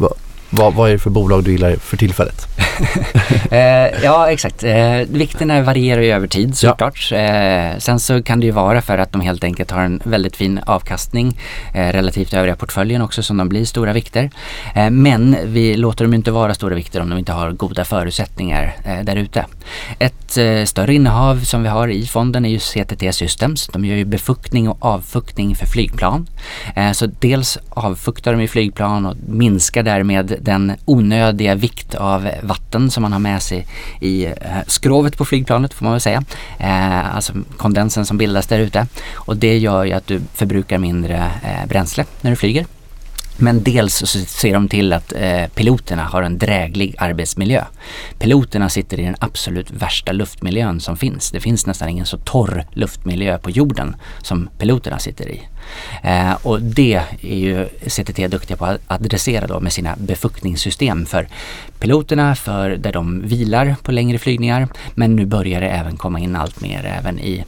Vad, 0.54 0.74
vad 0.74 0.90
är 0.90 0.94
det 0.94 1.00
för 1.00 1.10
bolag 1.10 1.44
du 1.44 1.52
gillar 1.52 1.76
för 1.76 1.98
tillfället? 1.98 2.48
eh, 3.52 4.04
ja 4.04 4.32
exakt. 4.32 4.64
Eh, 4.64 4.98
vikterna 5.10 5.62
varierar 5.62 6.02
ju 6.02 6.12
över 6.12 6.28
tid 6.28 6.58
såklart. 6.58 7.12
Ja. 7.12 7.18
Eh, 7.18 7.78
sen 7.78 8.00
så 8.00 8.24
kan 8.24 8.40
det 8.40 8.46
ju 8.46 8.52
vara 8.52 8.82
för 8.82 8.98
att 8.98 9.12
de 9.12 9.22
helt 9.22 9.44
enkelt 9.44 9.72
har 9.72 9.82
en 9.82 10.02
väldigt 10.04 10.36
fin 10.36 10.60
avkastning 10.66 11.40
eh, 11.74 11.88
relativt 11.88 12.34
övriga 12.34 12.56
portföljen 12.56 13.02
också 13.02 13.24
som 13.24 13.38
de 13.38 13.50
blir 13.50 13.66
stora 13.66 13.94
vikter. 13.94 14.30
Eh, 14.76 14.90
men 14.90 15.38
vi 15.46 15.78
låter 15.78 16.06
dem 16.06 16.14
inte 16.14 16.32
vara 16.32 16.54
stora 16.54 16.76
vikter 16.76 17.02
om 17.02 17.10
de 17.10 17.20
inte 17.20 17.32
har 17.32 17.52
goda 17.52 17.86
förutsättningar 17.86 18.76
eh, 18.86 19.00
där 19.04 19.16
ute. 19.16 19.46
Ett 20.00 20.38
eh, 20.38 20.64
större 20.66 20.94
innehav 20.94 21.40
som 21.40 21.64
vi 21.64 21.70
har 21.70 21.88
i 21.88 22.08
fonden 22.08 22.46
är 22.46 22.50
ju 22.50 22.60
CTT 22.60 23.16
Systems. 23.16 23.68
De 23.68 23.86
gör 23.86 23.96
ju 23.96 24.06
befuktning 24.06 24.70
och 24.70 24.86
avfuktning 24.86 25.56
för 25.56 25.66
flygplan. 25.66 26.28
så 26.94 27.06
dels 27.06 27.58
avfuktar 27.70 28.32
de 28.34 28.42
i 28.42 28.48
flygplan 28.48 29.06
och 29.06 29.16
minskar 29.28 29.84
därmed 29.84 30.38
den 30.44 30.72
onödiga 30.86 31.56
vikt 31.56 31.96
av 31.96 32.30
vatten 32.42 32.92
som 32.92 33.02
man 33.02 33.14
har 33.14 33.20
med 33.20 33.42
sig 33.42 33.68
i 34.00 34.26
eh, 34.26 34.34
skrovet 34.68 35.18
på 35.18 35.26
flygplanet 35.26 35.74
får 35.74 35.86
man 35.86 35.94
väl 35.94 36.02
säga. 36.02 36.24
Eh, 36.60 37.16
alltså 37.16 37.34
kondensen 37.58 38.06
som 38.06 38.18
bildas 38.18 38.48
där 38.48 38.60
ute. 38.60 38.88
Och 39.14 39.38
det 39.38 39.58
gör 39.58 39.84
ju 39.84 39.94
att 39.94 40.08
du 40.08 40.22
förbrukar 40.34 40.78
mindre 40.78 41.32
eh, 41.44 41.68
bränsle 41.68 42.06
när 42.22 42.32
du 42.32 42.36
flyger. 42.36 42.66
Men 43.38 43.64
dels 43.64 43.96
så 43.96 44.08
ser 44.08 44.54
de 44.54 44.68
till 44.68 44.94
att 44.94 45.14
eh, 45.14 45.48
piloterna 45.56 46.04
har 46.04 46.24
en 46.24 46.38
dräglig 46.38 46.96
arbetsmiljö. 46.98 47.64
Piloterna 48.18 48.70
sitter 48.70 49.00
i 49.00 49.04
den 49.04 49.16
absolut 49.20 49.72
värsta 49.72 50.12
luftmiljön 50.12 50.80
som 50.80 50.98
finns. 50.98 51.32
Det 51.32 51.40
finns 51.40 51.66
nästan 51.66 51.90
ingen 51.90 52.06
så 52.06 52.18
torr 52.18 52.66
luftmiljö 52.74 53.38
på 53.38 53.50
jorden 53.50 53.96
som 54.22 54.50
piloterna 54.58 55.00
sitter 55.00 55.30
i. 55.30 55.42
Eh, 56.04 56.34
och 56.44 56.62
det 56.62 57.02
är 57.22 57.36
ju 57.36 57.66
CTT 57.88 58.28
duktiga 58.28 58.58
på 58.58 58.66
att 58.66 58.82
adressera 58.88 59.48
då 59.48 59.60
med 59.60 59.74
sina 59.74 59.96
befuktningssystem 59.98 61.06
för 61.06 61.28
piloterna, 61.80 62.36
för 62.36 62.70
där 62.70 62.92
de 62.92 63.22
vilar 63.28 63.76
på 63.84 63.92
längre 63.92 64.18
flygningar. 64.18 64.68
Men 64.94 65.16
nu 65.16 65.26
börjar 65.26 65.62
det 65.62 65.70
även 65.70 65.98
komma 65.98 66.20
in 66.20 66.36
allt 66.36 66.62
mer 66.62 66.86
även 67.00 67.20
i 67.20 67.44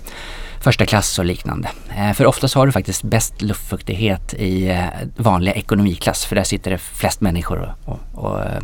första 0.64 0.86
klass 0.86 1.20
och 1.20 1.26
liknande. 1.26 1.70
Eh, 1.98 2.14
för 2.14 2.26
oftast 2.26 2.56
har 2.56 2.66
du 2.66 2.72
faktiskt 2.72 3.04
bäst 3.04 3.42
luftfuktighet 3.42 4.34
i 4.34 4.70
eh, 4.70 4.86
vanliga 5.16 5.54
ekonomiklass 5.54 6.26
för 6.26 6.36
där 6.36 6.44
sitter 6.44 6.72
det 6.72 6.78
flest 6.78 7.22
människor 7.22 7.76
och, 7.86 7.94
och, 7.94 8.24
och 8.24 8.42
eh, 8.42 8.62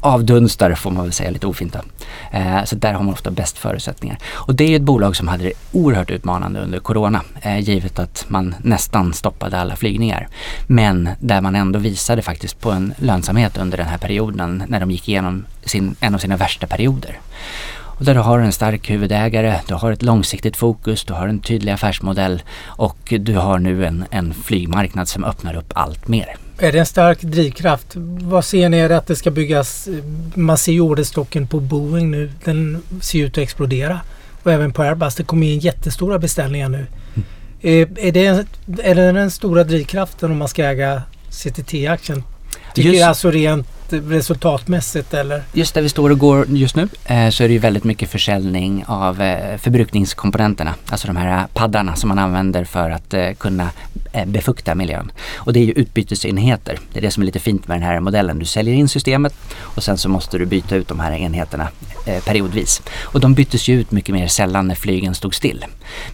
avdunstar 0.00 0.74
får 0.74 0.90
man 0.90 1.04
väl 1.04 1.12
säga 1.12 1.30
lite 1.30 1.46
ofint 1.46 1.72
då. 1.72 1.80
Så 2.64 2.76
där 2.76 2.92
har 2.92 3.02
man 3.02 3.12
ofta 3.12 3.30
bäst 3.30 3.58
förutsättningar. 3.58 4.18
Och 4.32 4.54
det 4.54 4.64
är 4.64 4.76
ett 4.76 4.82
bolag 4.82 5.16
som 5.16 5.28
hade 5.28 5.44
det 5.44 5.52
oerhört 5.72 6.10
utmanande 6.10 6.60
under 6.60 6.78
Corona 6.78 7.22
givet 7.60 7.98
att 7.98 8.24
man 8.28 8.54
nästan 8.62 9.12
stoppade 9.12 9.58
alla 9.58 9.76
flygningar. 9.76 10.28
Men 10.66 11.08
där 11.20 11.40
man 11.40 11.56
ändå 11.56 11.78
visade 11.78 12.22
faktiskt 12.22 12.60
på 12.60 12.70
en 12.70 12.94
lönsamhet 12.98 13.58
under 13.58 13.78
den 13.78 13.86
här 13.86 13.98
perioden 13.98 14.62
när 14.68 14.80
de 14.80 14.90
gick 14.90 15.08
igenom 15.08 15.44
sin, 15.64 15.96
en 16.00 16.14
av 16.14 16.18
sina 16.18 16.36
värsta 16.36 16.66
perioder. 16.66 17.18
Och 18.00 18.06
där 18.06 18.14
du 18.14 18.20
har 18.20 18.38
en 18.38 18.52
stark 18.52 18.90
huvudägare, 18.90 19.60
du 19.66 19.74
har 19.74 19.92
ett 19.92 20.02
långsiktigt 20.02 20.56
fokus, 20.56 21.04
du 21.04 21.12
har 21.12 21.28
en 21.28 21.40
tydlig 21.40 21.72
affärsmodell 21.72 22.42
och 22.64 23.14
du 23.20 23.34
har 23.34 23.58
nu 23.58 23.86
en, 23.86 24.04
en 24.10 24.34
flygmarknad 24.34 25.08
som 25.08 25.24
öppnar 25.24 25.56
upp 25.56 25.72
allt 25.74 26.08
mer. 26.08 26.36
Är 26.58 26.72
det 26.72 26.78
en 26.78 26.86
stark 26.86 27.22
drivkraft? 27.22 27.86
Vad 28.20 28.44
ser 28.44 28.68
ni? 28.68 28.78
Är 28.78 28.90
att 28.90 29.06
det 29.06 29.16
ska 29.16 29.30
byggas? 29.30 29.88
Man 30.34 30.58
ser 30.58 30.72
ju 30.72 30.80
orderstocken 30.80 31.46
på 31.46 31.60
Boeing 31.60 32.10
nu. 32.10 32.32
Den 32.44 32.82
ser 33.00 33.18
ut 33.18 33.32
att 33.32 33.38
explodera. 33.38 34.00
Och 34.42 34.52
även 34.52 34.72
på 34.72 34.82
Airbus. 34.82 35.14
Det 35.14 35.24
kommer 35.24 35.46
in 35.46 35.58
jättestora 35.58 36.18
beställningar 36.18 36.68
nu. 36.68 36.86
Mm. 37.14 37.26
Är, 37.60 37.98
är, 37.98 38.12
det, 38.12 38.46
är 38.82 38.94
det 38.94 39.12
den 39.12 39.30
stora 39.30 39.64
drivkraften 39.64 40.30
om 40.30 40.38
man 40.38 40.48
ska 40.48 40.64
äga 40.64 41.02
CTT-aktien? 41.30 42.22
Tycker 42.74 42.90
Just... 42.90 43.04
alltså 43.04 43.30
rent 43.30 43.79
resultatmässigt 43.92 45.14
eller? 45.14 45.42
Just 45.52 45.74
där 45.74 45.82
vi 45.82 45.88
står 45.88 46.10
och 46.10 46.18
går 46.18 46.46
just 46.48 46.76
nu 46.76 46.88
eh, 47.04 47.30
så 47.30 47.44
är 47.44 47.48
det 47.48 47.52
ju 47.52 47.58
väldigt 47.58 47.84
mycket 47.84 48.10
försäljning 48.10 48.84
av 48.86 49.22
eh, 49.22 49.56
förbrukningskomponenterna. 49.58 50.74
Alltså 50.90 51.06
de 51.06 51.16
här 51.16 51.46
paddarna 51.54 51.96
som 51.96 52.08
man 52.08 52.18
använder 52.18 52.64
för 52.64 52.90
att 52.90 53.14
eh, 53.14 53.32
kunna 53.32 53.70
eh, 54.12 54.26
befukta 54.26 54.74
miljön. 54.74 55.12
Och 55.36 55.52
det 55.52 55.60
är 55.60 55.64
ju 55.64 55.72
utbytesenheter. 55.72 56.78
Det 56.92 56.98
är 56.98 57.02
det 57.02 57.10
som 57.10 57.22
är 57.22 57.26
lite 57.26 57.38
fint 57.38 57.68
med 57.68 57.76
den 57.76 57.88
här 57.88 58.00
modellen. 58.00 58.38
Du 58.38 58.44
säljer 58.44 58.74
in 58.74 58.88
systemet 58.88 59.34
och 59.52 59.82
sen 59.82 59.98
så 59.98 60.08
måste 60.08 60.38
du 60.38 60.46
byta 60.46 60.76
ut 60.76 60.88
de 60.88 61.00
här 61.00 61.12
enheterna 61.12 61.68
eh, 62.06 62.24
periodvis. 62.24 62.82
Och 63.02 63.20
de 63.20 63.34
byttes 63.34 63.68
ju 63.68 63.80
ut 63.80 63.90
mycket 63.90 64.14
mer 64.14 64.28
sällan 64.28 64.68
när 64.68 64.74
flygen 64.74 65.14
stod 65.14 65.34
still. 65.34 65.64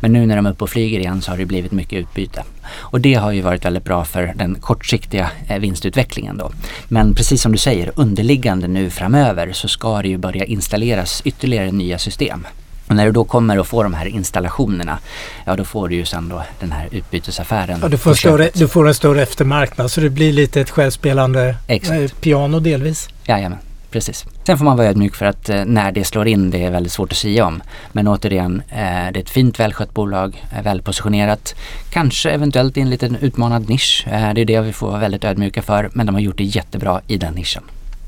Men 0.01 0.13
nu 0.13 0.27
när 0.27 0.37
de 0.37 0.47
är 0.47 0.51
uppe 0.51 0.65
och 0.65 0.71
flyger 0.71 0.99
igen 0.99 1.23
så 1.23 1.31
har 1.31 1.39
det 1.39 1.47
blivit 1.47 1.73
mycket 1.73 1.99
utbyte. 1.99 2.43
Och 2.75 3.01
det 3.01 3.15
har 3.15 3.33
ju 3.33 3.41
varit 3.41 3.65
väldigt 3.65 3.85
bra 3.85 4.05
för 4.05 4.33
den 4.37 4.55
kortsiktiga 4.55 5.31
eh, 5.49 5.59
vinstutvecklingen 5.59 6.37
då. 6.37 6.51
Men 6.89 7.15
precis 7.15 7.43
som 7.43 7.53
du 7.53 7.59
säger, 7.59 7.93
underliggande 7.95 8.69
nu 8.69 8.91
framöver 8.91 9.53
så 9.53 9.69
ska 9.69 10.03
det 10.03 10.09
ju 10.09 10.19
börja 10.19 10.45
installeras 10.45 11.23
ytterligare 11.25 11.73
nya 11.73 11.99
system. 11.99 12.47
Och 12.89 12.97
när 12.97 13.07
du 13.07 13.13
då 13.13 13.25
kommer 13.25 13.59
att 13.59 13.67
få 13.67 13.83
de 13.83 13.95
här 13.95 14.07
installationerna, 14.07 14.99
ja 15.45 15.57
då 15.57 15.65
får 15.65 15.89
du 15.89 15.95
ju 15.95 16.05
sen 16.05 16.29
då 16.29 16.43
den 16.61 16.73
här 16.73 16.89
utbytesaffären. 16.91 17.79
Ja, 17.83 17.89
du, 17.89 17.99
får 17.99 18.15
större, 18.15 18.51
du 18.55 18.69
får 18.69 18.89
en 18.89 18.95
större 18.95 19.23
eftermarknad 19.23 19.91
så 19.91 20.01
det 20.01 20.11
blir 20.11 20.33
lite 20.33 20.61
ett 20.61 20.71
självspelande 20.71 21.57
Exakt. 21.67 22.21
piano 22.21 22.61
delvis. 22.61 23.09
Jajamän 23.25 23.59
precis. 23.97 24.25
Sen 24.45 24.59
får 24.59 24.65
man 24.65 24.77
vara 24.77 24.87
ödmjuk 24.89 25.15
för 25.15 25.27
att 25.27 25.49
eh, 25.49 25.65
när 25.65 25.93
det 25.93 26.05
slår 26.05 26.29
in 26.29 26.51
det 26.51 26.65
är 26.65 26.71
väldigt 26.71 26.93
svårt 26.93 27.13
att 27.13 27.19
säga 27.19 27.47
om. 27.47 27.63
Men 27.93 28.09
återigen, 28.09 28.63
eh, 28.69 28.77
det 28.77 29.19
är 29.19 29.19
ett 29.19 29.31
fint 29.31 29.61
välskött 29.61 29.95
bolag, 29.95 30.45
eh, 30.57 30.63
välpositionerat. 30.63 31.55
Kanske 31.91 32.31
eventuellt 32.31 32.77
i 32.77 32.81
en 32.81 32.91
liten 32.91 33.17
utmanad 33.17 33.69
nisch. 33.69 34.05
Det 34.07 34.41
är 34.41 34.45
det 34.45 34.61
vi 34.61 34.73
får 34.73 34.89
vara 34.89 35.01
väldigt 35.01 35.25
ödmjuka 35.25 35.63
för. 35.63 35.91
Men 35.93 36.07
de 36.07 36.15
har 36.15 36.23
gjort 36.23 36.39
det 36.39 36.45
jättebra 36.45 37.01
i 37.07 37.17
den 37.17 37.35
nischen. 37.35 37.63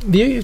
Vi 0.06 0.22
har 0.22 0.28
ju, 0.28 0.42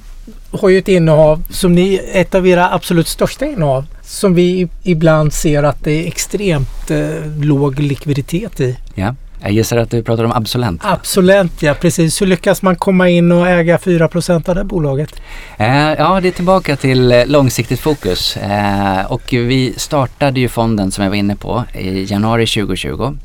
har 0.51 0.69
ju 0.69 0.79
ett 0.79 0.89
innehav 0.89 1.43
som 1.51 1.75
ni, 1.75 2.01
ett 2.13 2.35
av 2.35 2.47
era 2.47 2.75
absolut 2.75 3.09
största 3.09 3.47
innehav 3.47 3.87
som 4.03 4.35
vi 4.35 4.69
ibland 4.83 5.33
ser 5.33 5.63
att 5.63 5.85
det 5.85 5.93
är 5.93 6.07
extremt 6.07 6.91
eh, 6.91 7.41
låg 7.41 7.79
likviditet 7.79 8.61
i. 8.61 8.77
Ja. 8.95 9.15
Jag 9.45 9.53
gissar 9.53 9.77
att 9.77 9.91
du 9.91 10.03
pratar 10.03 10.25
om 10.25 10.33
Absolent. 10.33 10.81
Absolent, 10.85 11.63
ja 11.63 11.75
precis. 11.75 12.23
Hur 12.23 12.27
lyckas 12.27 12.63
man 12.63 12.77
komma 12.77 13.09
in 13.09 13.33
och 13.33 13.49
äga 13.49 13.77
4% 13.77 14.49
av 14.49 14.55
det 14.55 14.65
bolaget? 14.65 15.21
Eh, 15.57 15.93
ja, 15.93 16.21
det 16.21 16.29
är 16.29 16.33
tillbaka 16.33 16.77
till 16.77 17.13
eh, 17.13 17.27
långsiktigt 17.27 17.81
fokus. 17.81 18.37
Eh, 18.37 19.13
och 19.13 19.23
vi 19.33 19.75
startade 19.77 20.41
ju 20.41 20.49
fonden 20.49 20.91
som 20.91 21.05
jag 21.05 21.11
var 21.11 21.17
inne 21.17 21.37
på 21.37 21.65
i 21.75 22.05
januari 22.05 22.47
2020. 22.47 23.17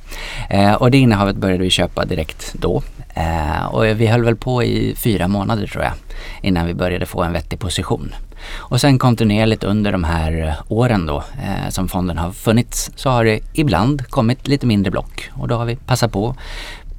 Eh, 0.50 0.74
och 0.74 0.92
det 0.92 0.98
innehavet 0.98 1.36
började 1.36 1.64
vi 1.64 1.70
köpa 1.70 2.06
direkt 2.06 2.54
då. 2.54 2.84
Eh, 3.14 3.66
och 3.66 3.86
vi 3.86 4.08
höll 4.08 4.24
väl 4.24 4.36
på 4.36 4.64
i 4.64 4.96
fyra 4.98 5.28
månader 5.28 5.68
tror 5.68 5.84
jag 5.84 5.94
innan 6.42 6.66
vi 6.66 6.74
började 6.74 7.06
få 7.06 7.24
en 7.24 7.34
vettig 7.34 7.60
position. 7.60 8.14
Och 8.48 8.82
sen 8.82 9.00
kontinuerligt 9.00 9.64
under 9.64 9.92
de 9.92 10.04
här 10.04 10.48
eh, 10.48 10.54
åren 10.68 11.06
då 11.06 11.18
eh, 11.18 11.70
som 11.70 11.88
fonden 11.88 12.18
har 12.18 12.32
funnits 12.32 12.92
så 12.96 13.10
har 13.10 13.26
det 13.26 13.40
ibland 13.54 14.08
kommit 14.08 14.48
lite 14.48 14.66
mindre 14.66 14.92
block 14.92 15.30
och 15.34 15.48
då 15.48 15.56
har 15.56 15.66
vi 15.66 15.76
passat 15.76 16.12
på 16.12 16.36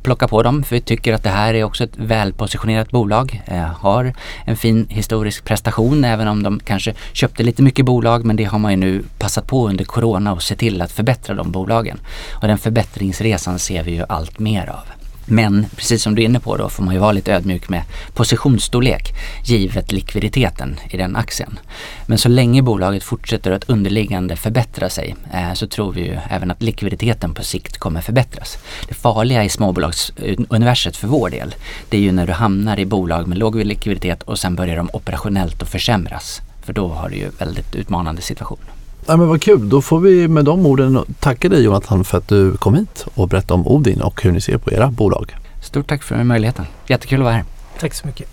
plocka 0.03 0.29
på 0.29 0.43
dem 0.43 0.63
för 0.63 0.77
vi 0.77 0.81
tycker 0.81 1.13
att 1.13 1.23
det 1.23 1.31
här 1.31 1.55
är 1.55 1.65
också 1.65 1.85
ett 1.85 1.97
välpositionerat 1.97 2.91
bolag. 2.91 3.43
Eh, 3.47 3.63
har 3.63 4.13
en 4.45 4.57
fin 4.57 4.87
historisk 4.91 5.45
prestation 5.45 6.05
även 6.05 6.29
om 6.29 6.43
de 6.43 6.61
kanske 6.61 6.95
köpte 7.13 7.43
lite 7.43 7.63
mycket 7.63 7.85
bolag 7.85 8.25
men 8.25 8.37
det 8.37 8.45
har 8.45 8.59
man 8.59 8.71
ju 8.71 8.77
nu 8.77 9.03
passat 9.19 9.47
på 9.47 9.69
under 9.69 9.85
Corona 9.85 10.33
och 10.33 10.43
se 10.43 10.57
till 10.57 10.83
att 10.83 10.93
förbättra 10.93 11.35
de 11.35 11.51
bolagen. 11.51 12.01
Och 12.33 12.49
den 12.49 12.59
förbättringsresan 12.59 13.59
ser 13.59 13.83
vi 13.83 13.91
ju 13.91 14.05
allt 14.09 14.39
mer 14.39 14.69
av. 14.69 15.00
Men 15.31 15.67
precis 15.77 16.03
som 16.03 16.15
du 16.15 16.23
är 16.23 16.27
inne 16.27 16.41
på 16.41 16.57
då 16.57 16.69
får 16.69 16.83
man 16.83 16.95
ju 16.95 17.01
vara 17.01 17.13
lite 17.13 17.33
ödmjuk 17.33 17.69
med 17.69 17.83
positionsstorlek 18.15 19.15
givet 19.45 19.93
likviditeten 19.93 20.77
i 20.91 20.97
den 20.97 21.17
aktien. 21.17 21.59
Men 22.07 22.19
så 22.19 22.29
länge 22.29 22.63
bolaget 22.63 23.03
fortsätter 23.03 23.51
att 23.53 23.71
underliggande 23.71 24.37
förbättra 24.37 24.91
sig 24.91 25.17
eh, 25.33 25.53
så 25.53 25.67
tror 25.67 25.93
vi 25.93 26.01
ju 26.01 26.19
även 26.31 26.51
att 26.51 26.63
likviditeten 26.63 27.35
på 27.35 27.43
sikt 27.45 27.79
kommer 27.79 28.01
förbättras. 28.01 28.59
Det 28.89 28.95
farliga 28.95 29.45
i 29.45 29.49
småbolagsuniverset 29.49 30.97
för 30.97 31.09
vår 31.09 31.31
del 31.31 31.55
det 31.89 31.97
är 31.97 32.01
ju 32.01 32.13
när 32.13 32.27
du 32.27 32.33
hamnar 32.33 32.79
i 32.79 32.87
bolag 32.87 33.27
med 33.27 33.39
låg 33.39 33.57
likviditet 33.57 34.23
och 34.23 34.39
sen 34.39 34.57
börjar 34.57 34.77
de 34.77 34.91
operationellt 34.93 35.63
att 35.63 35.69
försämras. 35.69 36.41
För 36.63 36.73
då 36.73 36.89
har 36.89 37.09
du 37.09 37.17
ju 37.17 37.31
väldigt 37.39 37.75
utmanande 37.75 38.23
situation. 38.23 38.80
Ja, 39.07 39.17
men 39.17 39.29
vad 39.29 39.43
kul, 39.43 39.69
då 39.69 39.83
får 39.83 40.01
vi 40.01 40.29
med 40.29 40.45
de 40.45 40.67
orden 40.67 41.05
tacka 41.21 41.49
dig 41.49 41.63
Jonathan 41.63 42.05
för 42.05 42.19
att 42.19 42.29
du 42.29 42.57
kom 42.57 42.75
hit 42.75 43.07
och 43.15 43.29
berättade 43.29 43.55
om 43.55 43.67
Odin 43.67 44.01
och 44.01 44.23
hur 44.23 44.33
ni 44.33 44.41
ser 44.41 44.59
på 44.59 44.73
era 44.73 44.91
bolag. 44.91 45.37
Stort 45.63 45.87
tack 45.87 46.03
för 46.03 46.25
möjligheten. 46.25 46.65
Jättekul 46.87 47.21
att 47.21 47.25
vara 47.25 47.35
här. 47.35 47.45
Tack 47.81 47.95
så 47.95 48.07
mycket. 48.07 48.29